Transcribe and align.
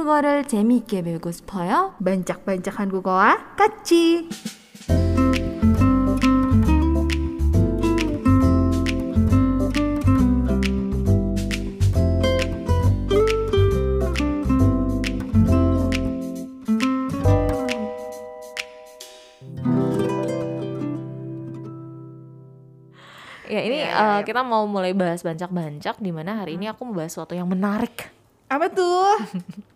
한국어를 0.00 0.48
재미있게 0.48 1.02
배우고 1.02 1.30
싶어요? 1.32 1.92
반짝반짝 2.02 2.80
한국어와 2.80 3.56
같이. 3.56 4.26
Ya 23.46 23.60
ini 23.60 23.76
Iya, 23.76 23.84
iya, 23.84 23.92
eh, 23.92 23.92
iya. 23.92 24.24
kita 24.24 24.40
mau 24.40 24.64
mulai 24.64 24.96
bahas 24.96 25.20
bancak-bancak 25.20 26.00
di 26.00 26.10
mana 26.16 26.40
hari 26.40 26.56
ini 26.56 26.64
aku 26.64 26.88
mau 26.88 27.04
bahas 27.04 27.12
sesuatu 27.12 27.36
yang 27.36 27.46
menarik. 27.46 28.16
apa 28.51 28.67
tuh? 28.67 29.15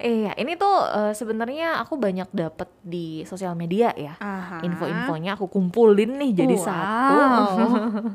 Iya, 0.00 0.32
ini 0.40 0.56
tuh 0.56 0.80
eh, 0.88 1.12
sebenarnya 1.12 1.76
aku 1.84 2.00
banyak 2.00 2.32
dapet 2.32 2.72
di 2.80 3.20
sosial 3.28 3.52
media 3.52 3.92
ya. 3.92 4.16
Info-infonya 4.64 5.36
aku 5.36 5.52
kumpulin 5.52 6.16
nih 6.16 6.32
jadi 6.40 6.56
Wow. 6.56 6.64
satu. 6.64 7.16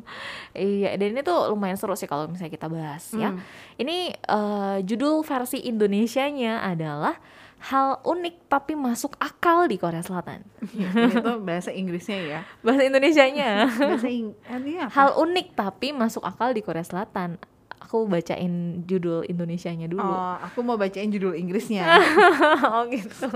iya, 0.58 0.98
dan 0.98 1.14
ini 1.14 1.22
tuh 1.22 1.54
lumayan 1.54 1.78
seru 1.78 1.94
sih 1.94 2.09
kalau 2.09 2.26
misalnya 2.26 2.50
kita 2.50 2.66
bahas 2.66 3.14
ya. 3.14 3.30
Hmm. 3.30 3.41
Ini 3.78 4.18
eh, 4.18 4.78
judul 4.81 5.22
versi 5.22 5.62
Indonesianya 5.62 6.66
adalah 6.66 7.22
hal 7.70 8.02
unik 8.02 8.50
tapi 8.50 8.73
masuk 8.73 9.14
akal 9.22 9.70
di 9.70 9.78
Korea 9.78 10.02
Selatan. 10.02 10.42
Ya, 10.73 10.90
ini 10.90 11.22
tuh 11.22 11.38
bahasa 11.38 11.70
Inggrisnya 11.70 12.17
ya. 12.17 12.40
Bahasa 12.66 12.81
Indonesianya. 12.81 13.70
Bahasa 13.70 14.09
Ing 14.09 14.34
apa? 14.50 14.90
hal 14.90 15.09
unik 15.22 15.53
tapi 15.53 15.94
masuk 15.94 16.26
akal 16.26 16.50
di 16.50 16.66
Korea 16.66 16.81
Selatan. 16.81 17.38
Aku 17.86 18.09
bacain 18.09 18.81
judul 18.89 19.22
Indonesianya 19.30 19.86
dulu. 19.86 20.02
Oh, 20.02 20.36
aku 20.41 20.66
mau 20.66 20.73
bacain 20.73 21.14
judul 21.14 21.38
Inggrisnya. 21.38 21.86
oh 22.73 22.89
gitu. 22.89 23.30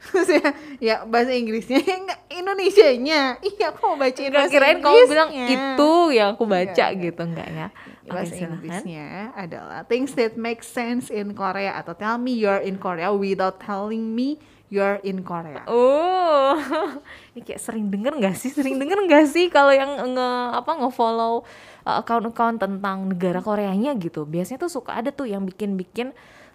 Terus 0.00 0.28
ya, 0.32 0.48
ya 0.80 0.96
bahasa 1.06 1.30
Inggrisnya 1.30 1.78
enggak 2.02 2.20
Indonesianya. 2.34 3.38
Iya, 3.38 3.70
aku 3.70 3.94
mau 3.94 3.96
bacain 4.00 4.26
Enggak 4.26 4.42
bahasa 4.42 4.52
kirain 4.52 4.78
kamu 4.82 5.00
bilang 5.06 5.30
itu 5.30 5.92
yang 6.10 6.28
aku 6.34 6.44
baca 6.50 6.84
Enggak, 6.90 7.04
gitu 7.04 7.22
enggak 7.22 7.48
ya? 7.52 7.66
Bahasa 8.10 8.32
silakan. 8.34 8.58
Inggrisnya 8.58 9.06
adalah 9.38 9.80
things 9.86 10.10
that 10.18 10.34
make 10.34 10.66
sense 10.66 11.12
in 11.14 11.30
Korea 11.36 11.78
atau 11.78 11.94
tell 11.94 12.18
me 12.18 12.34
you're 12.34 12.58
in 12.58 12.74
Korea 12.80 13.14
without 13.14 13.62
telling 13.62 14.02
me 14.02 14.40
you're 14.66 14.98
in 15.06 15.20
Korea. 15.22 15.62
Oh, 15.70 16.56
ini 17.36 17.46
kayak 17.46 17.60
sering 17.60 17.86
denger 17.92 18.16
nggak 18.18 18.34
sih? 18.34 18.50
Sering 18.50 18.80
denger 18.80 19.04
nggak 19.04 19.26
sih 19.30 19.46
kalau 19.46 19.70
yang 19.70 19.94
nge 19.94 20.30
apa 20.58 20.70
nge-follow 20.80 21.42
uh, 21.42 21.44
account-account 21.84 22.60
tentang 22.60 23.08
negara 23.08 23.40
Koreanya 23.40 23.96
gitu? 23.96 24.24
Biasanya 24.24 24.60
tuh 24.60 24.72
suka 24.72 24.98
ada 24.98 25.10
tuh 25.10 25.28
yang 25.28 25.44
bikin-bikin 25.44 26.12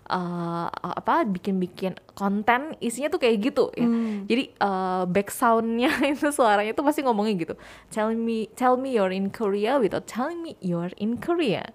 uh, 0.09 0.69
apa 0.69 1.25
bikin-bikin 1.25 1.97
konten 2.13 2.77
isinya 2.77 3.09
tuh 3.09 3.17
kayak 3.17 3.37
gitu 3.41 3.73
ya. 3.73 3.87
Jadi 4.25 4.43
uh, 4.61 5.03
back 5.09 5.33
soundnya 5.33 5.89
itu 6.13 6.29
suaranya 6.29 6.77
tuh 6.77 6.85
pasti 6.85 7.01
ngomongnya 7.01 7.33
gitu. 7.41 7.55
Tell 7.89 8.13
me, 8.13 8.49
tell 8.53 8.77
me 8.77 8.93
you're 8.93 9.13
in 9.13 9.33
Korea 9.33 9.81
without 9.81 10.05
telling 10.05 10.41
me 10.41 10.53
you're 10.61 10.93
in 10.97 11.17
Korea. 11.17 11.65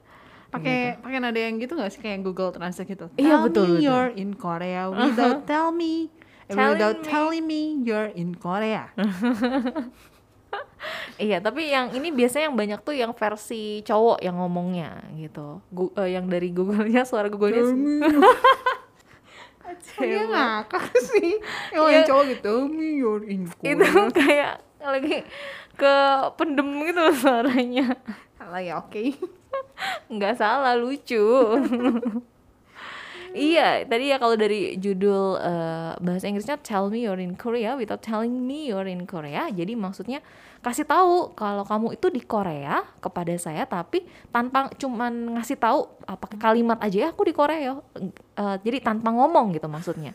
Pakai 0.50 0.98
pakai 0.98 1.18
nada 1.22 1.38
yang 1.38 1.62
gitu 1.62 1.78
nggak 1.78 1.94
sih 1.94 2.02
kayak 2.02 2.26
Google 2.26 2.50
Translate 2.50 2.90
gitu? 2.90 3.06
Iya, 3.14 3.38
tell 3.38 3.42
betul, 3.46 3.62
me 3.66 3.70
betul. 3.70 3.82
you're 3.86 4.10
in 4.18 4.30
Korea 4.34 4.82
without 4.90 5.46
tell 5.46 5.70
me 5.70 6.10
eh, 6.50 6.54
Telling 6.58 6.74
without 6.74 6.98
me. 6.98 7.06
telling 7.06 7.44
me 7.46 7.60
you're 7.86 8.10
in 8.18 8.34
Korea. 8.34 8.90
Iya, 11.16 11.40
tapi 11.40 11.72
yang 11.72 11.90
ini 11.90 12.12
biasanya 12.12 12.52
yang 12.52 12.58
banyak 12.58 12.80
tuh 12.84 12.94
yang 12.94 13.12
versi 13.16 13.80
cowok 13.82 14.20
yang 14.22 14.36
ngomongnya 14.38 15.00
gitu. 15.16 15.64
Gu- 15.72 15.94
eh, 15.96 16.14
yang 16.14 16.28
dari 16.28 16.52
Google-nya 16.54 17.02
suara 17.08 17.26
Google-nya 17.32 17.64
dia 20.02 20.26
ngakak 20.26 20.90
sih? 20.98 21.38
Yang 21.72 21.90
yang 21.94 22.04
cowok 22.10 22.24
gitu, 22.34 22.54
in 23.22 23.46
itu 23.78 24.02
kayak 24.10 24.58
lagi 24.82 25.22
ke 25.78 25.94
pendem 26.34 26.68
gitu 26.90 27.02
suaranya. 27.14 27.94
Salah 28.34 28.60
ya, 28.60 28.82
oke. 28.82 29.14
nggak 30.10 30.34
salah, 30.36 30.74
lucu. 30.74 31.22
Iya, 33.30 33.86
tadi 33.86 34.10
ya 34.10 34.18
kalau 34.18 34.34
dari 34.34 34.74
judul 34.74 35.38
eh, 35.38 35.94
bahasa 36.02 36.26
Inggrisnya 36.26 36.58
Tell 36.58 36.90
me 36.90 37.06
you're 37.06 37.22
in 37.22 37.38
Korea 37.38 37.78
without 37.78 38.02
telling 38.02 38.34
me 38.42 38.66
you're 38.66 38.90
in 38.90 39.06
Korea. 39.06 39.46
Jadi 39.54 39.78
maksudnya 39.78 40.18
kasih 40.60 40.84
tahu 40.84 41.32
kalau 41.32 41.64
kamu 41.64 41.96
itu 41.96 42.12
di 42.12 42.20
Korea 42.20 42.84
kepada 43.00 43.32
saya 43.36 43.64
tapi 43.64 44.04
tanpa 44.28 44.68
cuman 44.76 45.40
ngasih 45.40 45.56
tahu 45.56 45.88
ah, 46.04 46.16
pakai 46.16 46.36
kalimat 46.36 46.76
aja 46.78 46.96
ya 47.04 47.08
aku 47.10 47.24
di 47.24 47.32
Korea. 47.32 47.80
Eh, 48.36 48.56
jadi 48.60 48.78
tanpa 48.80 49.08
ngomong 49.08 49.56
gitu 49.56 49.66
maksudnya. 49.66 50.12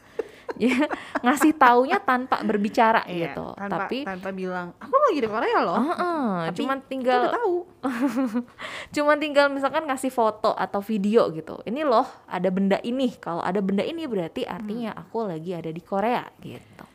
Jadi 0.55 0.77
ngasih 1.25 1.57
taunya 1.57 1.97
tanpa 1.97 2.45
berbicara 2.45 3.01
Iya, 3.09 3.33
gitu. 3.33 3.57
tanpa, 3.57 3.89
tapi 3.89 4.05
tanpa 4.05 4.29
bilang, 4.29 4.77
aku 4.77 4.93
lagi 4.93 5.19
di 5.19 5.29
Korea 5.29 5.57
loh. 5.65 5.81
Heeh, 5.81 6.29
Tapi 6.47 6.57
cuman 6.61 6.77
tinggal 6.85 7.21
udah 7.25 7.33
tahu. 7.33 7.55
cuman 8.95 9.17
tinggal 9.17 9.45
misalkan 9.49 9.83
ngasih 9.89 10.13
foto 10.13 10.53
atau 10.53 10.79
video 10.79 11.33
gitu. 11.33 11.59
Ini 11.65 11.81
loh 11.81 12.05
ada 12.29 12.47
benda 12.53 12.77
ini. 12.81 13.09
Kalau 13.17 13.41
ada 13.41 13.57
benda 13.59 13.81
ini 13.81 14.05
berarti 14.05 14.45
artinya 14.45 14.93
Hmm. 14.93 15.01
aku 15.01 15.25
lagi 15.25 15.51
ada 15.51 15.73
di 15.73 15.81
Korea 15.81 16.21
gitu. 16.39 16.85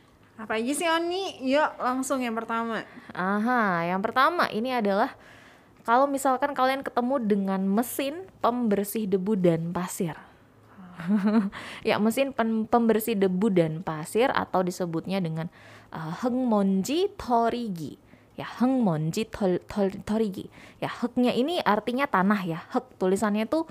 Apa 0.40 0.56
aja 0.56 0.72
sih 0.72 0.88
Oni? 0.88 1.36
Yuk 1.44 1.70
langsung 1.76 2.24
yang 2.24 2.32
pertama. 2.32 2.80
Aha, 3.12 3.84
yang 3.84 4.00
pertama 4.00 4.48
ini 4.48 4.72
adalah 4.72 5.12
kalau 5.84 6.08
misalkan 6.08 6.56
kalian 6.56 6.80
ketemu 6.80 7.20
dengan 7.20 7.60
mesin 7.60 8.24
pembersih 8.40 9.04
debu 9.04 9.36
dan 9.36 9.68
pasir. 9.76 10.16
ya, 11.88 12.00
mesin 12.00 12.32
pen- 12.32 12.64
pembersih 12.64 13.20
debu 13.20 13.52
dan 13.52 13.84
pasir 13.84 14.32
atau 14.32 14.64
disebutnya 14.64 15.20
dengan 15.20 15.52
uh, 15.92 16.24
hengmonji 16.24 17.12
torigi. 17.20 18.00
Ya, 18.40 18.48
hengmonji 18.64 19.28
tol, 19.28 19.60
tol, 19.68 19.92
torigi. 20.08 20.48
Ya, 20.80 20.88
heknya 20.88 21.36
ini 21.36 21.60
artinya 21.60 22.08
tanah 22.08 22.40
ya. 22.48 22.64
Hek 22.72 22.96
tulisannya 22.96 23.44
tuh 23.44 23.68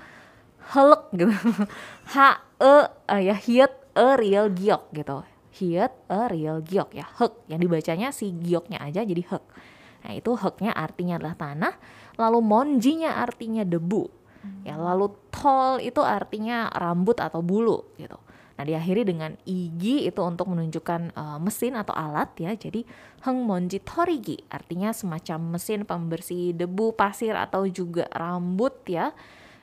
helek 0.70 1.02
gitu. 1.18 1.34
H 2.14 2.38
e 2.62 2.74
eh, 3.10 3.20
ya 3.26 3.34
hiet 3.34 3.74
e 3.98 4.06
real 4.14 4.54
giok 4.54 4.94
gitu. 4.94 5.26
Hiet 5.60 5.92
e 6.08 6.20
real 6.32 6.64
giok 6.64 6.96
ya. 6.96 7.04
Hek 7.04 7.44
yang 7.52 7.60
dibacanya 7.60 8.08
si 8.10 8.32
gioknya 8.32 8.80
aja 8.80 9.04
jadi 9.04 9.20
hek. 9.20 9.44
Nah, 10.00 10.12
itu 10.16 10.32
heknya 10.32 10.72
artinya 10.72 11.20
adalah 11.20 11.36
tanah, 11.36 11.74
lalu 12.16 12.40
monjinya 12.40 13.20
artinya 13.20 13.68
debu. 13.68 14.08
Ya, 14.64 14.80
lalu 14.80 15.12
tol 15.28 15.76
itu 15.84 16.00
artinya 16.00 16.72
rambut 16.72 17.20
atau 17.20 17.44
bulu 17.44 17.92
gitu. 18.00 18.16
Nah, 18.56 18.64
diakhiri 18.64 19.04
dengan 19.08 19.36
igi 19.44 20.08
itu 20.08 20.20
untuk 20.20 20.48
menunjukkan 20.52 21.12
eh, 21.12 21.38
mesin 21.40 21.76
atau 21.76 21.92
alat 21.92 22.32
ya. 22.40 22.52
Jadi 22.56 22.84
hengmonji 23.24 23.84
torigi 23.84 24.40
artinya 24.48 24.96
semacam 24.96 25.56
mesin 25.56 25.84
pembersih 25.84 26.56
debu, 26.56 26.96
pasir 26.96 27.36
atau 27.36 27.68
juga 27.68 28.08
rambut 28.12 28.72
ya. 28.88 29.12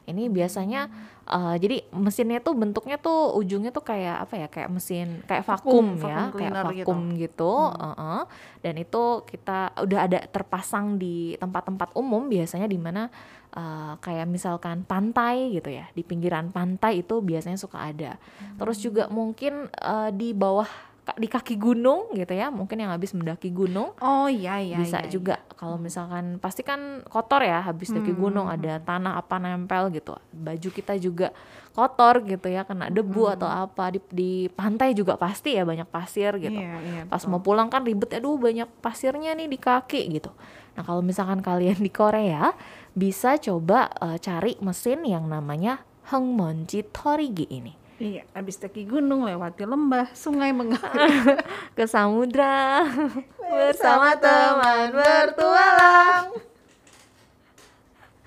Ini 0.05 0.29
biasanya 0.29 0.89
eh, 1.27 1.55
jadi 1.59 1.77
mesinnya 1.91 2.39
tuh 2.39 2.55
bentuknya 2.55 2.95
tuh 2.95 3.35
ujungnya 3.35 3.69
tuh 3.69 3.83
kayak 3.83 4.23
apa 4.23 4.33
ya? 4.39 4.47
Kayak 4.47 4.69
mesin 4.71 5.07
kayak 5.27 5.43
vakum, 5.43 5.99
Vakum, 5.99 6.07
ya, 6.07 6.17
vakum 6.31 6.39
kayak 6.39 6.51
gitu. 6.55 6.87
vakum 6.87 6.99
gitu. 7.19 7.53
heeh. 7.75 8.21
Dan 8.63 8.73
itu 8.79 9.03
kita 9.27 9.59
udah 9.75 9.99
ada 10.07 10.19
terpasang 10.25 10.95
di 10.95 11.35
tempat-tempat 11.35 11.91
umum 11.93 12.25
biasanya 12.25 12.65
di 12.65 12.79
mana 12.79 13.11
eh, 13.51 13.93
kayak 13.99 14.27
misalkan 14.31 14.87
pantai 14.87 15.51
gitu 15.51 15.67
ya. 15.67 15.85
Di 15.91 16.01
pinggiran 16.01 16.49
pantai 16.49 17.03
itu 17.03 17.19
biasanya 17.19 17.59
suka 17.59 17.83
ada. 17.91 18.15
Terus 18.55 18.79
juga 18.79 19.11
mungkin 19.11 19.67
eh, 19.67 20.09
di 20.15 20.31
bawah 20.31 20.86
di 21.15 21.25
kaki 21.25 21.55
gunung 21.55 22.11
gitu 22.11 22.29
ya. 22.29 22.49
Mungkin 22.49 22.75
yang 22.77 22.91
habis 22.91 23.13
mendaki 23.13 23.47
gunung 23.47 23.95
Oh 23.97 24.27
iya 24.27 24.59
iya. 24.59 24.75
bisa 24.75 24.99
iya, 24.99 25.07
juga 25.07 25.35
kalau 25.53 25.77
misalkan 25.77 26.35
pasti 26.37 26.61
kan 26.61 26.99
kotor 27.03 27.39
ya 27.39 27.61
habis 27.61 27.87
daki 27.89 28.11
Hmm, 28.11 28.19
gunung 28.19 28.47
ada 28.47 28.77
tanah 28.77 29.15
apa 29.15 29.37
nempel 29.37 29.87
gitu 29.89 30.13
baju 30.29 30.69
kita 30.69 30.93
juga 30.95 31.31
kotor 31.71 32.21
gitu 32.21 32.45
ya 32.45 32.61
kena 32.61 32.89
debu 32.89 33.23
Hmm. 33.23 33.35
atau 33.35 33.49
apa 33.49 33.89
di, 33.89 33.99
di 34.09 34.31
pantai 34.49 34.91
juga 34.91 35.13
pasti 35.13 35.53
ya 35.53 35.61
banyak 35.61 35.85
pasir 35.85 36.33
iya. 36.35 36.43
gitu 36.43 36.57
Iya 36.57 36.75
iya. 36.81 37.01
pas 37.05 37.17
betul. 37.17 37.29
mau 37.29 37.39
pulang 37.39 37.67
kan 37.67 37.81
ribet 37.81 38.11
aduh 38.11 38.35
banyak 38.35 38.67
pasirnya 38.79 39.31
nih 39.31 39.45
di 39.45 39.57
kaki 39.57 40.01
gitu 40.11 40.29
nah 40.73 40.81
kalau 40.81 41.01
misalkan 41.01 41.39
kalian 41.39 41.77
di 41.81 41.89
Korea 41.89 42.53
bisa 42.91 43.37
coba 43.37 43.89
eh, 43.95 44.17
cari 44.17 44.57
mesin 44.59 45.05
yang 45.05 45.25
namanya 45.25 45.81
Hengmonji 46.07 46.87
Torigi 46.87 47.45
ini 47.47 47.73
Iya, 47.97 48.29
habis 48.37 48.61
daki 48.61 48.85
gunung 48.85 49.25
lewati 49.25 49.65
lembah, 49.65 50.13
sungai 50.13 50.53
mengalir 50.53 51.41
ke 51.77 51.89
samudra 51.89 52.85
bersama 53.49 54.13
teman 54.13 54.93
bertualang. 54.93 56.29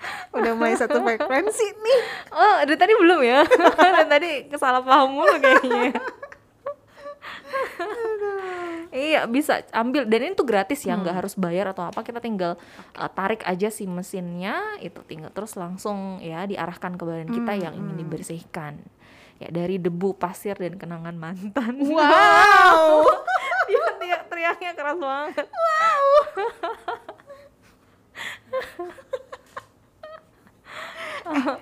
Udah 0.35 0.51
mulai 0.59 0.75
satu 0.75 0.99
frekuensi 0.99 1.67
nih. 1.71 1.99
Oh, 2.35 2.67
dari 2.67 2.75
tadi 2.75 2.99
belum 2.99 3.23
ya? 3.23 3.47
Dan 3.79 4.11
tadi 4.11 4.51
kesalah 4.51 4.83
paham 4.83 5.15
mulu 5.15 5.39
kayaknya. 5.39 5.95
iya, 8.91 9.23
bisa 9.23 9.63
ambil 9.71 10.03
dan 10.03 10.19
ini 10.19 10.35
tuh 10.35 10.47
gratis 10.47 10.83
ya, 10.83 10.99
nggak 10.99 11.15
harus 11.15 11.39
bayar 11.39 11.71
atau 11.71 11.87
apa. 11.87 12.03
Kita 12.03 12.19
tinggal 12.19 12.59
uh, 12.99 13.11
tarik 13.11 13.47
aja 13.47 13.71
si 13.71 13.87
mesinnya, 13.87 14.59
itu 14.83 14.99
tinggal 15.07 15.31
terus 15.31 15.55
langsung 15.55 16.19
ya 16.19 16.43
diarahkan 16.43 16.99
ke 16.99 17.03
badan 17.07 17.31
kita 17.31 17.55
yang 17.55 17.73
ingin 17.75 17.95
dibersihkan. 18.03 18.83
Ya 19.41 19.49
dari 19.49 19.81
debu, 19.81 20.13
pasir 20.13 20.53
dan 20.53 20.77
kenangan 20.77 21.17
mantan. 21.17 21.81
Wow. 21.81 23.09
Dia 23.69 23.89
teriak 23.97 24.29
teriaknya 24.29 24.71
keras 24.77 24.97
banget. 25.01 25.49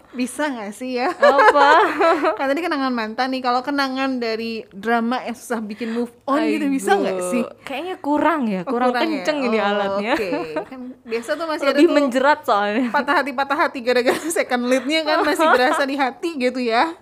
Bisa 0.10 0.50
nggak 0.50 0.72
sih 0.72 0.98
ya? 0.98 1.12
Apa? 1.12 1.70
kan 2.40 2.46
tadi 2.48 2.60
kenangan 2.60 2.92
mantan 2.92 3.32
nih. 3.32 3.42
Kalau 3.44 3.62
kenangan 3.62 4.18
dari 4.18 4.64
drama 4.72 5.22
yang 5.22 5.36
susah 5.36 5.60
bikin 5.60 5.94
move 5.94 6.12
on 6.26 6.40
gitu 6.42 6.68
bisa 6.68 6.96
nggak 6.96 7.20
sih? 7.30 7.44
Kayaknya 7.64 7.96
kurang 8.00 8.42
ya, 8.48 8.62
Oh, 8.64 8.72
kurang, 8.72 8.92
ya? 8.92 9.00
kenceng 9.04 9.38
ini 9.46 9.58
Oh, 9.60 9.70
alatnya. 9.70 10.14
Oke, 10.16 10.30
kan 10.66 10.80
biasa 11.04 11.30
tuh 11.36 11.46
masih 11.48 11.66
Lebih 11.70 11.76
ada 11.78 11.86
tuh 11.86 11.96
menjerat 11.96 12.40
soalnya. 12.44 12.88
patah 12.90 13.16
hati 13.22 13.32
patah 13.32 13.58
hati 13.58 13.80
gara-gara 13.84 14.30
second 14.32 14.64
leadnya 14.68 15.00
kan 15.04 15.18
masih 15.24 15.48
berasa 15.48 15.84
di 15.84 15.96
hati 15.96 16.30
gitu 16.36 16.60
ya. 16.60 16.96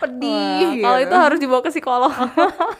Pedih. 0.00 0.80
Wah, 0.80 0.90
Kalau 0.90 0.98
gitu. 0.98 1.08
itu 1.08 1.16
harus 1.16 1.38
dibawa 1.38 1.60
ke 1.60 1.70
psikolog. 1.70 2.12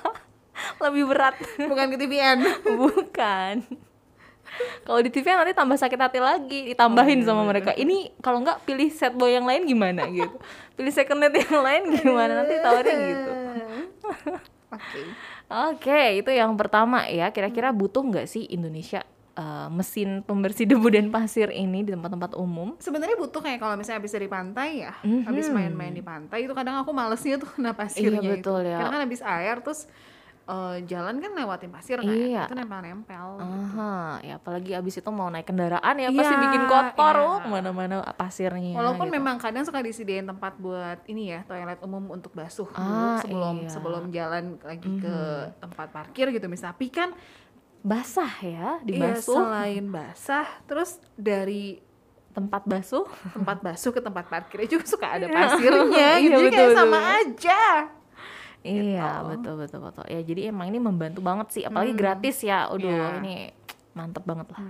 Lebih 0.85 1.05
berat. 1.09 1.37
bukan 1.57 1.87
ke 1.93 1.97
TVN. 1.97 2.39
Bukan. 2.85 3.55
Kalau 4.85 5.01
di 5.01 5.09
TV 5.09 5.31
nanti 5.31 5.55
tambah 5.57 5.79
sakit 5.79 5.97
hati 5.97 6.19
lagi, 6.21 6.75
ditambahin 6.75 7.23
sama 7.25 7.47
mereka. 7.47 7.73
Ini 7.73 8.13
kalau 8.21 8.43
nggak 8.45 8.67
pilih 8.67 8.91
set 8.93 9.15
boy 9.15 9.33
yang 9.33 9.47
lain 9.47 9.65
gimana 9.65 10.05
gitu. 10.11 10.37
Pilih 10.75 10.93
second 10.93 11.23
lead 11.23 11.33
yang 11.39 11.63
lain 11.63 11.83
gimana 11.97 12.45
nanti 12.45 12.59
tawarin 12.61 12.99
gitu. 12.99 13.31
Oke. 14.77 15.01
Oke, 15.51 16.01
itu 16.21 16.31
yang 16.35 16.53
pertama 16.59 17.07
ya. 17.09 17.31
Kira-kira 17.31 17.71
butuh 17.73 18.03
nggak 18.05 18.27
sih 18.27 18.45
Indonesia 18.51 19.01
eh, 19.41 19.69
mesin 19.71 20.21
pembersih 20.21 20.69
debu 20.69 20.85
dan 20.87 21.09
pasir 21.09 21.49
ini 21.49 21.81
di 21.81 21.91
tempat-tempat 21.91 22.37
umum? 22.37 22.77
Sebenarnya 22.77 23.17
butuh 23.17 23.41
kayak 23.41 23.57
kalau 23.57 23.75
misalnya 23.75 23.99
habis 23.99 24.13
dari 24.13 24.29
pantai 24.29 24.85
ya, 24.85 24.93
Mhm. 25.01 25.25
habis 25.25 25.49
main-main 25.49 25.91
di 25.91 26.05
pantai 26.05 26.45
itu 26.45 26.53
kadang 26.53 26.77
aku 26.77 26.93
malesnya 26.93 27.41
tuh 27.41 27.49
kena 27.49 27.73
pasirnya 27.73 28.21
Iya, 28.21 28.37
betul 28.37 28.61
itu. 28.61 28.69
ya. 28.69 28.77
Karena 28.79 28.93
kan 28.93 29.03
habis 29.03 29.21
air 29.21 29.57
terus 29.59 29.89
eh, 30.43 30.83
jalan 30.83 31.23
kan 31.23 31.31
lewatin 31.31 31.71
pasir 31.71 31.95
kan, 31.97 32.11
Iya. 32.11 32.43
itu 32.43 32.59
nempel-nempel. 32.59 33.39
Aha, 33.39 34.19
ya 34.19 34.35
apalagi 34.35 34.75
abis 34.75 34.99
itu 34.99 35.07
mau 35.09 35.31
naik 35.31 35.47
kendaraan 35.47 35.95
ya 35.95 36.11
pasti 36.11 36.35
Iya, 36.35 36.43
bikin 36.43 36.63
kotor 36.67 37.15
iya. 37.15 37.23
oh, 37.23 37.39
ke 37.39 37.49
mana-mana 37.49 37.97
pasirnya. 38.11 38.75
Walaupun 38.75 39.07
gitu. 39.07 39.15
memang 39.15 39.39
kadang 39.39 39.63
suka 39.63 39.79
disediain 39.79 40.27
tempat 40.27 40.59
buat 40.59 41.07
ini 41.07 41.31
ya 41.31 41.47
toilet 41.47 41.79
umum 41.81 42.03
untuk 42.11 42.35
basuh 42.35 42.67
dulu 42.67 42.83
Ah, 43.07 43.23
sebelum 43.23 43.57
iya. 43.57 43.71
sebelum 43.71 44.03
jalan 44.11 44.45
lagi 44.61 44.91
ke 44.99 45.17
tempat 45.57 45.89
parkir 45.89 46.27
gitu 46.29 46.45
misalnya. 46.45 46.75
Tapi 46.75 46.87
kan 46.91 47.09
basah 47.81 48.33
ya, 48.41 48.77
iya, 48.79 48.85
dibasuh 48.85 49.37
selain 49.37 49.85
basah, 49.89 50.47
terus 50.65 51.01
dari 51.15 51.81
tempat 52.31 52.63
basuh. 52.63 53.09
tempat 53.33 53.59
basuh 53.67 53.91
ke 53.91 54.01
tempat 54.01 54.25
parkirnya 54.27 54.69
juga 54.71 54.85
suka 54.87 55.19
ada 55.19 55.27
pasirnya 55.27 55.89
Iya, 56.21 56.23
gitu. 56.23 56.31
Jadi 56.31 56.45
betul, 56.45 56.53
kayak 56.53 56.69
betul. 56.69 56.79
sama 56.79 56.99
aja. 57.17 57.63
Iya, 58.61 59.09
betul 59.25 59.55
betul 59.57 59.81
betul. 59.81 60.05
Ya 60.07 60.21
jadi 60.21 60.41
emang 60.49 60.69
ini 60.69 60.79
membantu 60.79 61.21
banget 61.21 61.49
sih, 61.51 61.63
apalagi 61.65 61.97
gratis 61.97 62.45
ya. 62.45 62.69
Aduh, 62.69 62.85
Iya. 62.85 63.25
ini 63.25 63.35
mantep 63.93 64.23
banget 64.23 64.53
lah. 64.53 64.61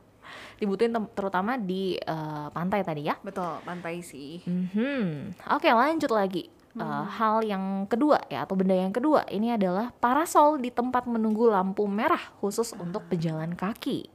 Dibutuhin 0.60 0.92
tem- 0.92 1.10
terutama 1.10 1.56
di 1.56 1.96
eh, 1.96 2.46
pantai 2.52 2.84
tadi 2.84 3.08
ya. 3.08 3.16
Betul, 3.18 3.64
pantai 3.64 4.04
sih. 4.04 4.44
Mhm. 4.44 5.40
Oke, 5.50 5.72
lanjut 5.72 6.12
lagi. 6.12 6.52
Eh, 6.70 7.06
hal 7.18 7.42
yang 7.42 7.82
kedua 7.90 8.22
ya 8.30 8.46
atau 8.46 8.54
benda 8.54 8.78
yang 8.78 8.94
kedua 8.94 9.26
ini 9.26 9.50
adalah 9.50 9.90
parasol 9.90 10.62
di 10.62 10.70
tempat 10.70 11.02
menunggu 11.02 11.50
lampu 11.50 11.82
merah 11.90 12.30
khusus 12.38 12.70
untuk 12.78 13.02
pejalan 13.10 13.58
kaki. 13.58 14.06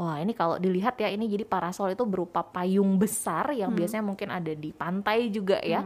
Wah 0.00 0.16
ini 0.16 0.32
kalau 0.32 0.56
dilihat 0.56 0.96
ya 0.96 1.12
ini 1.12 1.28
jadi 1.28 1.44
parasol 1.44 1.92
itu 1.92 2.04
berupa 2.08 2.40
payung 2.40 2.96
besar 2.96 3.52
yang 3.52 3.76
biasanya 3.76 4.04
mungkin 4.04 4.32
ada 4.32 4.56
di 4.56 4.72
pantai 4.72 5.28
juga 5.28 5.60
ya 5.60 5.84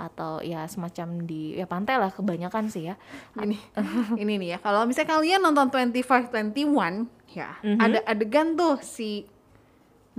atau 0.00 0.40
ya 0.40 0.64
semacam 0.64 1.28
di 1.28 1.56
ya 1.56 1.68
pantai 1.68 1.96
lah 1.96 2.12
kebanyakan 2.12 2.68
sih 2.68 2.92
ya. 2.92 3.00
Ini 3.40 3.56
ini 4.20 4.32
nih 4.44 4.48
ya. 4.56 4.58
Kalau 4.60 4.84
misalnya 4.84 5.08
kalian 5.16 5.40
nonton 5.40 5.72
25 5.72 6.52
21 6.52 7.32
ya, 7.32 7.56
ada 7.80 7.98
adegan 8.04 8.60
tuh 8.60 8.76
si 8.84 9.24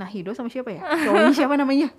Nahido 0.01 0.33
sama 0.33 0.50
siapa 0.50 0.74
ya? 0.74 0.81
Cowoknya 1.06 1.33
siapa 1.33 1.53
namanya? 1.62 1.94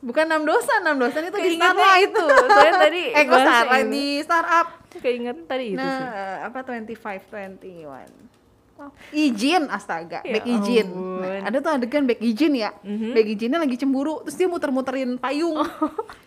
Bukan 0.00 0.24
enam 0.24 0.42
dosa, 0.42 0.72
enam 0.78 0.98
dosa 0.98 1.18
itu 1.18 1.30
di 1.32 1.54
Keingetnya 1.54 1.70
Starlight 1.72 2.04
itu, 2.04 2.24
soalnya 2.26 2.74
tadi 2.76 3.02
eh 3.14 3.24
Starlight 3.24 3.84
ini. 3.84 3.92
di 3.92 4.04
startup. 4.20 4.66
Keinget 4.94 5.38
tadi 5.46 5.64
itu 5.68 5.78
Nah, 5.78 5.94
sih. 5.94 6.06
apa 6.46 6.58
25 6.60 7.30
21. 7.56 8.82
Izin 9.14 9.62
astaga, 9.68 10.20
Ya 10.20 10.34
back 10.34 10.46
izin. 10.48 10.86
ampun. 10.90 11.22
Nah, 11.22 11.46
ada 11.46 11.56
tuh 11.56 11.70
adegan 11.72 12.02
back 12.02 12.18
izin 12.18 12.52
ya. 12.52 12.74
Mhm. 12.76 13.14
Back 13.14 13.26
izinnya 13.28 13.58
lagi 13.58 13.76
cemburu, 13.76 14.20
terus 14.20 14.34
dia 14.34 14.46
muter-muterin 14.46 15.14
payung. 15.16 15.54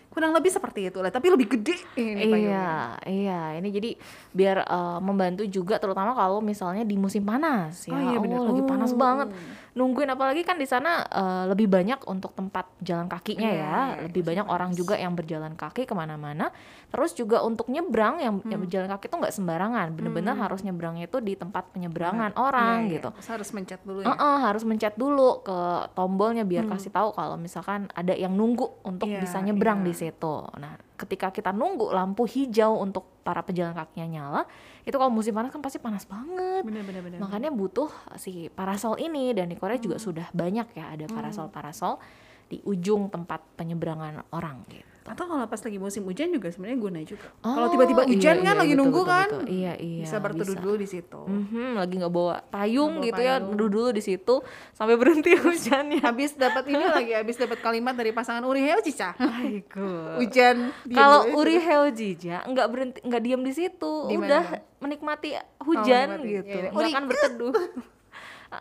Kurang 0.07 0.31
lebih 0.31 0.47
seperti 0.47 0.87
itu 0.87 1.03
lah, 1.03 1.11
tapi 1.11 1.27
lebih 1.27 1.51
gede 1.51 1.75
ini 1.93 2.23
payungnya. 2.25 2.95
Iya, 3.03 3.51
iya. 3.51 3.59
Ini 3.59 3.67
jadi 3.69 3.89
biar 4.31 4.57
eh, 4.63 4.99
membantu 5.01 5.43
juga 5.43 5.75
terutama 5.75 6.15
kalau 6.15 6.39
misalnya 6.39 6.81
di 6.81 6.95
musim 6.95 7.19
panas 7.21 7.83
ya. 7.83 7.91
Oh, 7.91 7.99
iya 8.01 8.17
bener. 8.17 8.39
lagi 8.41 8.63
panas 8.63 8.91
Oh. 8.91 8.97
banget. 8.97 9.27
Nungguin 9.75 10.07
apalagi 10.07 10.41
kan 10.41 10.55
di 10.55 10.63
sana 10.63 11.03
eh, 11.03 11.43
lebih 11.45 11.67
banyak 11.67 12.07
untuk 12.07 12.31
tempat 12.31 12.63
jalan 12.79 13.05
kakinya 13.05 13.43
Iya, 13.43 13.59
ya. 13.59 13.75
iya, 13.91 13.95
Lebih 14.07 14.23
banyak 14.23 14.47
orang 14.47 14.71
juga 14.71 14.95
yang 14.95 15.11
berjalan 15.13 15.51
kaki 15.51 15.83
ke 15.83 15.91
mana-mana. 15.91 16.47
Terus 16.87 17.11
juga 17.11 17.43
untuk 17.43 17.67
nyebrang 17.67 18.23
yang, 18.23 18.39
yang 18.41 18.55
Hmm. 18.55 18.63
berjalan 18.63 18.87
kaki 18.87 19.11
itu 19.11 19.15
nggak 19.19 19.35
sembarangan. 19.35 19.87
Bener-bener 19.91 20.31
harus 20.33 20.63
nyebrangnya 20.63 21.05
itu 21.05 21.19
di 21.19 21.35
tempat 21.35 21.75
penyeberangan 21.75 22.39
orang 22.39 22.79
Iya, 22.81 22.87
iya. 22.87 22.93
gitu. 22.95 23.09
Terus 23.13 23.29
harus 23.29 23.49
mencet 23.51 23.81
dulu 23.83 23.99
ya. 23.99 24.07
Heeh, 24.07 24.37
harus 24.41 24.63
mencet 24.63 24.93
dulu 24.95 25.43
ke 25.43 25.59
tombolnya 25.91 26.47
biar 26.47 26.63
kasih 26.65 26.89
tahu 26.89 27.11
kalau 27.11 27.35
misalkan 27.35 27.91
ada 27.91 28.15
yang 28.15 28.31
nunggu 28.31 28.79
untuk 28.81 29.11
Iya, 29.11 29.19
bisa 29.19 29.43
nyebrang 29.43 29.83
iya. 29.83 29.87
di 29.87 29.93
situ. 29.93 30.35
Nah, 30.55 30.79
ketika 30.95 31.29
kita 31.29 31.51
nunggu 31.51 31.91
lampu 31.91 32.23
hijau 32.23 32.79
untuk 32.79 33.03
para 33.21 33.43
pejalan 33.43 33.75
kakinya 33.75 34.07
nyala, 34.07 34.41
itu 34.81 34.95
kalau 34.95 35.11
musim 35.11 35.35
panas 35.35 35.51
kan 35.51 35.59
pasti 35.59 35.77
panas 35.77 36.07
banget. 36.07 36.63
Bener-bener 36.63 37.01
bener. 37.03 37.17
Makanya 37.19 37.51
butuh 37.51 37.91
si 38.15 38.47
parasol 38.49 38.95
ini 38.97 39.35
dan 39.35 39.51
di 39.51 39.55
Korea 39.55 39.75
juga 39.75 39.99
Hmm. 39.99 40.05
sudah 40.07 40.27
banyak 40.31 40.67
ya 40.73 40.95
ada 40.95 41.05
parasol-parasol 41.07 41.99
di 42.45 42.61
ujung 42.61 43.09
tempat 43.09 43.41
penyeberangan 43.55 44.29
orang 44.29 44.61
gitu. 44.69 44.85
Atau 45.05 45.29
kalau 45.29 45.45
pas 45.45 45.61
lagi 45.61 45.77
musim 45.77 46.01
hujan 46.01 46.33
juga 46.33 46.49
sebenarnya 46.49 46.81
guna 46.81 46.97
juga. 47.05 47.29
Oh, 47.45 47.53
kalau 47.53 47.69
tiba-tiba 47.69 48.01
iya, 48.03 48.09
hujan 48.09 48.35
kan 48.41 48.45
iya, 48.49 48.57
lagi 48.57 48.73
betul, 48.73 48.81
nunggu 48.81 49.01
betul, 49.05 49.13
kan, 49.13 49.27
betul. 49.29 49.45
Iya, 49.53 49.73
iya. 49.77 50.01
bisa 50.01 50.17
berteduh 50.17 50.55
dulu 50.57 50.75
di 50.81 50.87
situ. 50.89 51.19
Mhm, 51.21 51.67
lagi 51.77 51.93
nggak 52.01 52.09
bawa 52.09 52.35
payung 52.43 52.89
Nggak 52.89 52.97
bawa 52.97 53.05
gitu 53.05 53.21
ya, 53.21 53.35
payung. 53.37 53.49
duduk 53.53 53.69
dulu 53.69 53.89
di 53.93 54.01
situ 54.01 54.35
sampai 54.73 54.95
berhenti 54.97 55.31
hujannya. 55.37 56.01
Habis 56.01 56.31
dapat 56.33 56.63
ini 56.65 56.85
lagi, 56.89 57.11
habis 57.13 57.37
dapat 57.37 57.57
kalimat 57.61 57.93
dari 57.93 58.09
pasangan 58.09 58.41
Uri 58.41 58.65
Heo 58.65 58.81
Cica. 58.81 59.13
Hujan. 60.17 60.55
Kalau 60.89 61.19
dulu. 61.25 61.37
Uri 61.37 61.57
Heojija 61.59 62.37
nggak 62.45 62.67
berhenti 62.67 62.99
nggak 63.01 63.21
diam 63.21 63.41
di 63.41 63.53
situ, 63.53 63.93
Di 64.05 64.17
mana, 64.17 64.25
udah 64.25 64.43
menikmati 64.79 65.29
hujan 65.61 66.07
menikmati. 66.17 66.33
gitu, 66.33 66.49
Iya, 66.49 66.61
iya. 66.65 66.69
nggak 66.73 66.81
Uri, 66.81 66.91
akan 66.91 67.03
berteduh. 67.05 67.53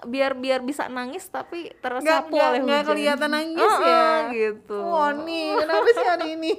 biar 0.02 0.34
biar 0.34 0.60
bisa 0.60 0.86
nangis 0.86 1.26
tapi 1.26 1.68
nggak 1.68 1.78
tersapu 1.80 2.30
nggak 2.30 2.46
oleh 2.46 2.56
hujan. 2.56 2.66
nggak 2.66 2.82
kelihatan 2.84 3.30
nangis 3.30 3.72
Ah, 3.72 3.80
ya. 3.80 4.04
gitu. 4.30 4.76
Woni, 4.76 5.44
kenapa 5.54 5.88
sih 5.88 6.04
hari 6.04 6.28
ini? 6.34 6.52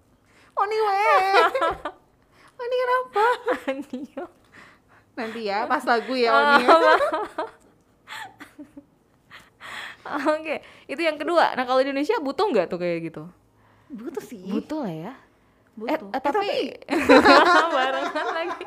Woni 0.56 0.76
we. 0.76 0.96
Woni 2.58 2.76
kenapa? 2.78 3.24
Anio. 3.66 4.24
Nanti 5.12 5.40
ya 5.42 5.64
pas 5.64 5.82
lagu 5.82 6.12
ya 6.12 6.30
Woni. 6.30 6.62
ya. 6.62 6.76
Oke, 10.32 10.56
itu 10.84 10.98
yang 11.00 11.14
kedua. 11.14 11.54
Nah 11.54 11.62
kalau 11.62 11.78
di 11.78 11.86
Indonesia 11.86 12.18
butuh 12.18 12.44
nggak 12.44 12.66
tuh 12.66 12.76
kayak 12.76 12.98
gitu? 13.06 13.22
Butuh 13.88 14.20
sih. 14.20 14.42
Butuh 14.42 14.82
lah 14.82 14.92
ya. 14.92 15.12
Butuh. 15.72 16.10
Eh, 16.10 16.10
eh, 16.10 16.18
Eh, 16.18 16.20
tapi 16.20 16.48
barengan 17.70 18.26
lagi. 18.28 18.64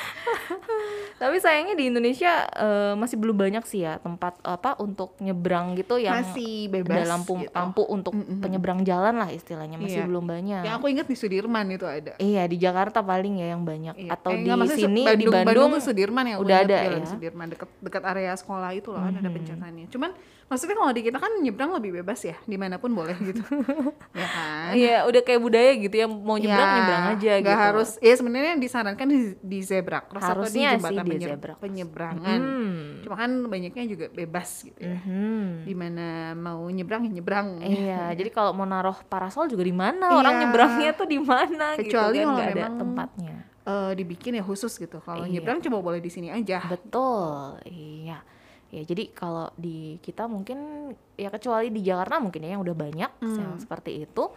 tapi 1.20 1.36
sayangnya 1.36 1.74
di 1.74 1.88
Indonesia 1.88 2.44
eh, 2.46 2.94
masih 2.94 3.16
belum 3.16 3.36
banyak 3.36 3.64
sih 3.64 3.82
ya 3.82 3.98
tempat 3.98 4.40
apa 4.40 4.76
untuk 4.78 5.16
nyebrang 5.18 5.74
gitu 5.74 5.96
yang 5.96 6.16
masih 6.18 6.68
bebas. 6.68 6.96
ada 6.96 7.12
lampu 7.12 7.32
gitu. 7.38 7.52
lampu 7.52 7.82
untuk 7.84 8.12
penyeberang 8.14 8.80
jalan 8.82 9.14
lah 9.16 9.28
istilahnya 9.28 9.76
masih 9.76 10.00
Iya. 10.00 10.08
belum 10.08 10.24
banyak. 10.24 10.62
Yang 10.64 10.74
aku 10.76 10.86
ingat 10.88 11.06
di 11.06 11.16
Sudirman 11.16 11.66
itu 11.68 11.84
ada. 11.84 12.12
Iya 12.16 12.42
di 12.44 12.56
Jakarta 12.56 13.00
paling 13.00 13.36
ya 13.36 13.52
yang 13.52 13.62
banyak 13.62 13.94
Iya. 13.98 14.10
atau 14.14 14.30
Eh, 14.30 14.40
di 14.40 14.48
enggak, 14.48 14.72
sini 14.72 15.02
Bandung, 15.04 15.20
di 15.20 15.44
Bandung, 15.44 15.70
tuh 15.70 15.82
Sudirman 15.82 16.24
yang 16.26 16.38
udah 16.40 16.56
ada 16.58 16.76
ya. 16.78 17.04
Sudirman 17.04 17.46
dekat 17.48 17.68
dekat 17.80 18.02
area 18.06 18.32
sekolah 18.32 18.70
itu 18.72 18.88
loh 18.88 19.00
kan 19.00 19.14
ada 19.14 19.28
pencetannya. 19.28 19.86
Cuman 19.88 20.10
maksudnya 20.50 20.74
kalau 20.74 20.90
di 20.90 21.00
kita 21.00 21.16
kan 21.16 21.30
nyebrang 21.38 21.70
lebih 21.70 21.90
bebas 21.96 22.20
ya, 22.20 22.34
di 22.42 22.58
mana 22.58 22.76
pun 22.76 22.90
boleh 22.90 23.14
gitu. 23.16 23.38
ya 24.18 24.26
kan? 24.26 24.70
Iya 24.74 24.96
udah 25.06 25.22
kayak 25.22 25.38
budaya 25.38 25.70
gitu 25.76 25.94
ya 25.94 26.06
mau 26.06 26.34
nyebrang 26.34 26.58
Ya, 26.60 26.74
nyebrang 26.76 27.04
aja 27.08 27.32
nggak 27.38 27.54
gitu. 27.54 27.64
harus 27.64 27.90
ya 27.96 28.12
sebenarnya 28.12 28.52
disarankan 28.56 29.06
di, 29.06 29.18
di 29.38 29.58
zebra 29.60 30.02
cross 30.02 30.20
atau 30.20 30.42
di 30.42 30.58
Harusnya 30.58 30.68
sih 30.68 30.74
jembatan 30.76 31.00
di 31.00 31.10
penyer- 31.12 31.30
zebra 31.30 31.52
penyeberangan. 31.54 32.40
Hmm. 32.40 32.82
Cuma 33.00 33.14
kan 33.16 33.30
banyaknya 33.46 33.84
juga 33.86 34.06
bebas 34.08 34.48
gitu 34.60 34.76
ya. 34.76 34.98
Mhm. 34.98 35.46
Di 35.62 35.74
mana 35.74 36.06
mau 36.34 36.66
nyebrang 36.66 37.06
ya 37.06 37.10
nyebrang. 37.12 37.48
Iya, 37.62 38.02
jadi 38.18 38.28
kalau 38.28 38.50
mau 38.50 38.66
naruh 38.66 38.98
parasol 39.06 39.46
juga 39.46 39.62
di 39.62 39.72
mana 39.72 40.12
orang 40.12 40.34
Iya. 40.34 40.40
nyebrangnya 40.42 40.90
tuh 40.92 41.06
di 41.06 41.18
mana 41.18 41.66
gitu 41.74 41.94
Kecuali 41.94 42.18
kan 42.18 42.26
kalau 42.26 42.42
ada 42.44 42.66
tempatnya. 42.74 43.36
Eh, 43.60 43.92
dibikin 43.94 44.34
ya 44.34 44.42
khusus 44.42 44.74
gitu. 44.74 44.98
Kalau 44.98 45.22
Iya. 45.22 45.38
nyebrang 45.38 45.60
coba 45.60 45.78
boleh 45.80 46.00
di 46.00 46.08
sini 46.08 46.26
aja. 46.26 46.64
Betul, 46.66 47.62
iya. 47.64 48.18
Ya 48.70 48.82
jadi 48.86 49.10
kalau 49.10 49.50
di 49.58 49.98
kita 49.98 50.30
mungkin 50.30 50.90
ya 51.14 51.28
kecuali 51.28 51.68
di 51.68 51.82
Jakarta 51.82 52.22
mungkin 52.22 52.46
ya 52.46 52.54
yang 52.54 52.62
udah 52.62 52.76
banyak 52.76 53.10
Hmm. 53.20 53.38
yang 53.38 53.52
seperti 53.58 54.06
itu. 54.06 54.30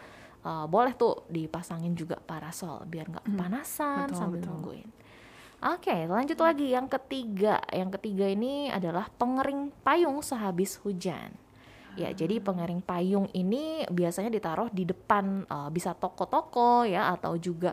uh, 0.44 0.68
boleh 0.68 0.92
tuh 0.92 1.24
dipasangin 1.32 1.96
juga 1.96 2.20
parasol 2.20 2.84
biar 2.84 3.08
nggak 3.08 3.32
kepanasan 3.32 4.12
betul, 4.12 4.20
sambil 4.20 4.40
betul. 4.44 4.50
nungguin. 4.52 4.90
Oke, 5.64 5.96
lanjut 6.04 6.36
lagi 6.36 6.68
yang 6.76 6.92
ketiga. 6.92 7.64
Yang 7.72 7.96
ketiga 7.96 8.28
ini 8.28 8.68
adalah 8.68 9.08
pengering 9.16 9.72
payung 9.88 10.20
sehabis 10.20 10.76
hujan. 10.84 11.32
Ya, 11.96 12.12
jadi 12.12 12.44
pengering 12.44 12.84
payung 12.84 13.32
ini 13.32 13.88
biasanya 13.88 14.28
ditaruh 14.28 14.68
di 14.68 14.84
depan 14.84 15.48
uh, 15.48 15.72
bisa 15.72 15.96
toko-toko 15.96 16.84
ya 16.84 17.16
atau 17.16 17.40
juga 17.40 17.72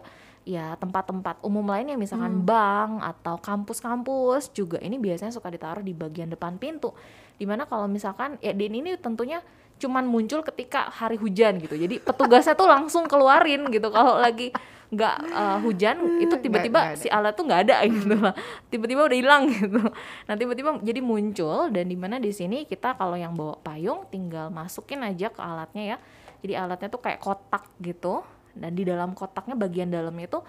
ya 0.49 0.73
tempat-tempat 0.81 1.45
umum 1.45 1.63
lainnya 1.69 2.01
misalkan 2.01 2.43
bank 2.43 3.05
atau 3.05 3.37
kampus-kampus 3.37 4.51
juga 4.57 4.81
ini 4.81 4.97
biasanya 4.97 5.31
suka 5.31 5.53
ditaruh 5.53 5.85
di 5.85 5.93
bagian 5.93 6.33
depan 6.33 6.57
pintu. 6.57 6.97
Di 7.37 7.45
mana 7.45 7.69
kalau 7.69 7.89
misalkan 7.89 8.41
ya 8.41 8.53
dan 8.57 8.73
ini 8.73 8.97
tentunya 8.97 9.45
cuman 9.81 10.05
muncul 10.05 10.45
ketika 10.45 10.89
hari 10.93 11.17
hujan 11.17 11.61
gitu. 11.61 11.77
Jadi 11.77 12.01
petugasnya 12.07 12.57
tuh 12.57 12.69
langsung 12.69 13.05
keluarin 13.05 13.69
gitu. 13.69 13.89
Kalau 13.93 14.17
lagi 14.21 14.53
nggak 14.91 15.17
uh, 15.31 15.59
hujan 15.63 15.97
itu 16.25 16.35
tiba-tiba 16.43 16.99
si 16.99 17.07
alat 17.07 17.39
tuh 17.39 17.47
nggak 17.47 17.63
ada 17.71 17.87
gitu 17.87 18.11
lah 18.19 18.35
tiba-tiba 18.73 19.07
udah 19.07 19.19
hilang 19.19 19.47
gitu. 19.47 19.81
Nah 20.27 20.35
tiba-tiba 20.35 20.83
jadi 20.83 20.99
muncul 20.99 21.71
dan 21.71 21.87
di 21.87 21.95
mana 21.95 22.19
di 22.19 22.35
sini 22.35 22.67
kita 22.67 22.99
kalau 22.99 23.15
yang 23.15 23.37
bawa 23.37 23.55
payung 23.63 24.09
tinggal 24.11 24.51
masukin 24.51 25.05
aja 25.07 25.31
ke 25.31 25.41
alatnya 25.41 25.95
ya. 25.95 25.99
Jadi 26.41 26.53
alatnya 26.57 26.89
tuh 26.89 27.05
kayak 27.05 27.21
kotak 27.21 27.69
gitu 27.85 28.25
dan 28.55 28.75
di 28.75 28.83
dalam 28.83 29.15
kotaknya 29.15 29.55
bagian 29.55 29.91
dalamnya 29.91 30.27
itu 30.27 30.41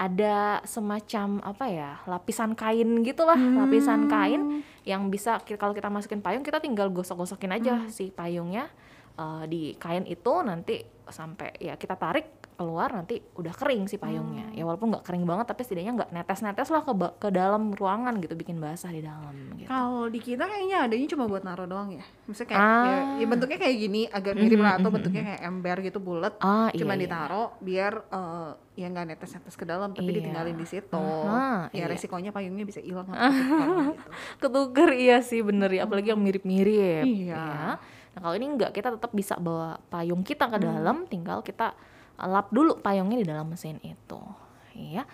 ada 0.00 0.64
semacam 0.64 1.44
apa 1.44 1.64
ya 1.68 1.90
lapisan 2.08 2.56
kain 2.56 3.04
gitulah. 3.04 3.36
Lapisan 3.36 4.08
kain 4.08 4.64
yang 4.88 5.12
bisa 5.12 5.36
kalau 5.60 5.76
kita 5.76 5.92
masukin 5.92 6.24
payung 6.24 6.40
kita 6.40 6.56
tinggal 6.56 6.88
gosok-gosokin 6.88 7.52
aja 7.52 7.84
si 7.92 8.08
payungnya 8.08 8.72
eh, 9.20 9.44
di 9.44 9.76
kain 9.76 10.08
itu. 10.08 10.32
Nanti 10.40 10.80
sampai 11.04 11.52
ya 11.60 11.76
kita 11.76 12.00
tarik 12.00 12.39
keluar 12.60 12.92
nanti 12.92 13.16
udah 13.32 13.56
kering 13.56 13.88
si 13.88 13.96
payungnya 13.96 14.52
ya 14.52 14.62
walaupun 14.62 14.92
nggak 14.92 15.00
kering 15.02 15.24
banget 15.24 15.48
tapi 15.48 15.64
setidaknya 15.64 15.96
nggak 15.96 16.10
netes-netes 16.12 16.68
lah 16.68 16.84
ke 16.84 16.92
ke 17.16 17.28
dalam 17.30 17.72
ruangan 17.72 18.20
gitu 18.20 18.36
bikin 18.36 18.60
basah 18.60 18.92
di 18.92 19.00
dalam 19.00 19.32
gitu. 19.56 19.64
Kalau 19.64 20.04
di 20.06 20.20
kita 20.20 20.44
kayaknya 20.44 20.84
adanya 20.84 21.08
cuma 21.08 21.24
buat 21.24 21.40
naruh 21.40 21.64
doang 21.64 21.88
ya. 21.90 22.04
Misalnya 22.28 22.48
kayak 22.52 22.60
Ah. 22.60 22.84
ya, 22.84 22.96
ya 23.16 23.26
bentuknya 23.26 23.56
kayak 23.56 23.76
gini, 23.78 24.02
agak 24.06 24.36
mirip 24.36 24.60
lah 24.60 24.76
atau 24.76 24.90
bentuknya 24.90 25.22
kayak 25.24 25.40
ember 25.42 25.76
gitu 25.80 25.98
bulat. 25.98 26.36
Ah, 26.38 26.68
iya, 26.68 26.76
cuma 26.76 26.92
iya. 26.92 27.00
ditaruh 27.00 27.48
biar 27.58 27.92
eh, 28.04 28.50
ya 28.76 28.86
nggak 28.86 29.06
netes-netes 29.08 29.54
ke 29.54 29.64
dalam 29.64 29.90
tapi 29.90 30.04
Iya. 30.06 30.16
ditinggalin 30.20 30.54
di 30.54 30.66
situ. 30.68 31.00
Aha, 31.00 31.72
ya 31.72 31.80
iya. 31.80 31.84
resikonya 31.88 32.28
payungnya 32.28 32.68
bisa 32.68 32.84
hilang 32.84 33.08
gitu. 33.08 33.96
ketuker 34.38 34.90
iya 34.92 35.20
sih 35.20 35.40
bener 35.40 35.70
ya 35.70 35.84
apalagi 35.84 36.12
yang 36.12 36.20
mirip-mirip 36.20 37.04
Iya. 37.04 37.32
ya. 37.32 37.68
Nah 38.10 38.20
kalau 38.20 38.34
ini 38.34 38.46
enggak 38.48 38.70
kita 38.70 38.92
tetap 38.92 39.12
bisa 39.12 39.38
bawa 39.38 39.78
payung 39.86 40.20
kita 40.20 40.44
ke 40.44 40.58
dalam 40.58 41.06
tinggal 41.06 41.40
kita 41.40 41.72
lap 42.26 42.52
dulu 42.52 42.80
payungnya 42.80 43.20
di 43.20 43.26
dalam 43.26 43.48
mesin 43.48 43.80
itu. 43.84 44.20
Ya 44.76 45.04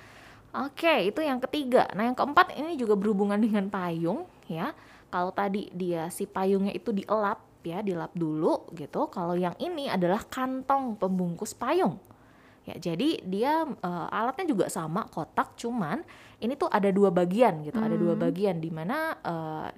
Oke 0.57 1.13
itu 1.13 1.21
yang 1.21 1.37
ketiga. 1.37 1.85
Nah 1.93 2.09
yang 2.09 2.17
keempat 2.17 2.57
ini 2.57 2.81
juga 2.81 2.97
berhubungan 2.97 3.37
dengan 3.37 3.69
payung 3.69 4.25
ya. 4.49 4.73
Kalau 5.13 5.29
tadi 5.29 5.69
dia 5.77 6.09
si 6.09 6.25
payungnya 6.25 6.73
itu 6.73 6.97
dielap 6.97 7.45
ya 7.61 7.85
dilap 7.85 8.17
dulu 8.17 8.65
gitu. 8.73 9.13
Kalau 9.13 9.37
yang 9.37 9.53
ini 9.61 9.93
adalah 9.93 10.25
kantong 10.25 10.97
pembungkus 10.97 11.53
payung. 11.53 12.01
Ya, 12.67 12.75
jadi 12.83 13.23
dia 13.23 13.63
eh, 13.63 14.07
alatnya 14.11 14.51
juga 14.51 14.67
sama 14.67 15.07
kotak, 15.07 15.55
cuman 15.55 16.03
ini 16.43 16.59
tuh 16.59 16.67
ada 16.67 16.91
dua 16.91 17.15
bagian 17.15 17.63
gitu, 17.63 17.79
ada 17.79 17.95
dua 17.95 18.19
bagian 18.19 18.59
di 18.59 18.75
mana 18.75 19.15
eh, 19.23 19.69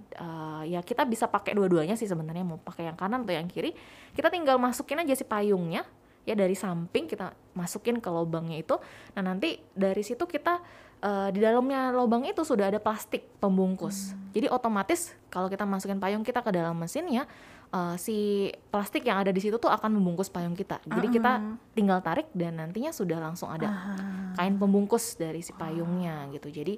ya 0.72 0.80
kita 0.80 1.04
bisa 1.04 1.28
pakai 1.28 1.52
dua-duanya 1.52 1.98
sih 2.00 2.08
sebenarnya. 2.08 2.46
Mau 2.46 2.56
pakai 2.62 2.88
yang 2.88 2.96
kanan 2.96 3.26
atau 3.26 3.34
yang 3.34 3.50
kiri. 3.50 3.74
Kita 4.16 4.32
tinggal 4.32 4.56
masukin 4.56 5.04
aja 5.04 5.12
si 5.12 5.26
payungnya 5.26 5.84
ya 6.28 6.36
dari 6.36 6.52
samping 6.52 7.08
kita 7.08 7.32
masukin 7.56 8.04
ke 8.04 8.12
lubangnya 8.12 8.60
itu. 8.60 8.76
Nah, 9.16 9.32
nanti 9.32 9.56
dari 9.72 10.04
situ 10.04 10.28
kita 10.28 10.60
eh, 11.00 11.28
di 11.32 11.40
dalamnya 11.40 11.88
lubang 11.96 12.28
itu 12.28 12.44
sudah 12.44 12.68
ada 12.68 12.76
plastik 12.76 13.24
pembungkus. 13.40 14.12
Jadi 14.36 14.52
otomatis 14.52 15.16
kalau 15.32 15.48
kita 15.48 15.64
masukin 15.64 15.96
payung 15.96 16.20
kita 16.20 16.44
ke 16.44 16.52
dalam 16.52 16.76
mesinnya 16.76 17.24
eh, 17.72 17.96
si 17.96 18.52
plastik 18.68 19.08
yang 19.08 19.24
ada 19.24 19.32
di 19.32 19.40
situ 19.40 19.56
tuh 19.56 19.72
akan 19.72 19.96
membungkus 19.96 20.28
payung 20.28 20.52
kita. 20.52 20.84
Jadi 20.84 21.08
kita 21.08 21.40
tinggal 21.72 22.04
tarik 22.04 22.28
dan 22.36 22.60
nantinya 22.60 22.92
sudah 22.92 23.16
langsung 23.16 23.48
ada 23.48 23.96
kain 24.36 24.60
pembungkus 24.60 25.16
dari 25.16 25.40
si 25.40 25.56
payungnya 25.56 26.28
gitu. 26.36 26.52
Jadi 26.52 26.76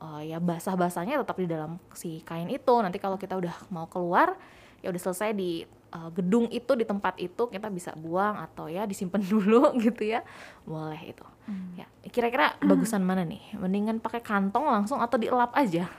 eh, 0.00 0.22
ya 0.32 0.40
basah-basahnya 0.40 1.20
tetap 1.20 1.36
di 1.36 1.44
dalam 1.44 1.76
si 1.92 2.24
kain 2.24 2.48
itu. 2.48 2.74
Nanti 2.80 2.96
kalau 2.96 3.20
kita 3.20 3.36
udah 3.36 3.68
mau 3.68 3.84
keluar 3.92 4.40
ya 4.80 4.88
udah 4.88 5.02
selesai 5.02 5.36
di 5.36 5.68
eh, 5.88 6.08
gedung 6.12 6.46
itu 6.48 6.72
di 6.72 6.82
tempat 6.82 7.16
itu 7.18 7.46
kita 7.46 7.68
bisa 7.68 7.94
buang 7.94 8.38
atau 8.40 8.66
ya 8.66 8.82
disimpan 8.82 9.22
dulu 9.28 9.74
gitu 9.76 10.02
ya. 10.08 10.20
Boleh 10.62 11.00
itu. 11.06 11.26
Ya, 11.72 11.86
kira-kira 12.04 12.58
bagusan 12.60 13.00
mana 13.00 13.22
nih? 13.22 13.54
Mendingan 13.54 13.96
pakai 13.96 14.18
kantong 14.18 14.66
langsung 14.66 14.98
atau 14.98 15.14
dielap 15.14 15.52
aja? 15.52 15.86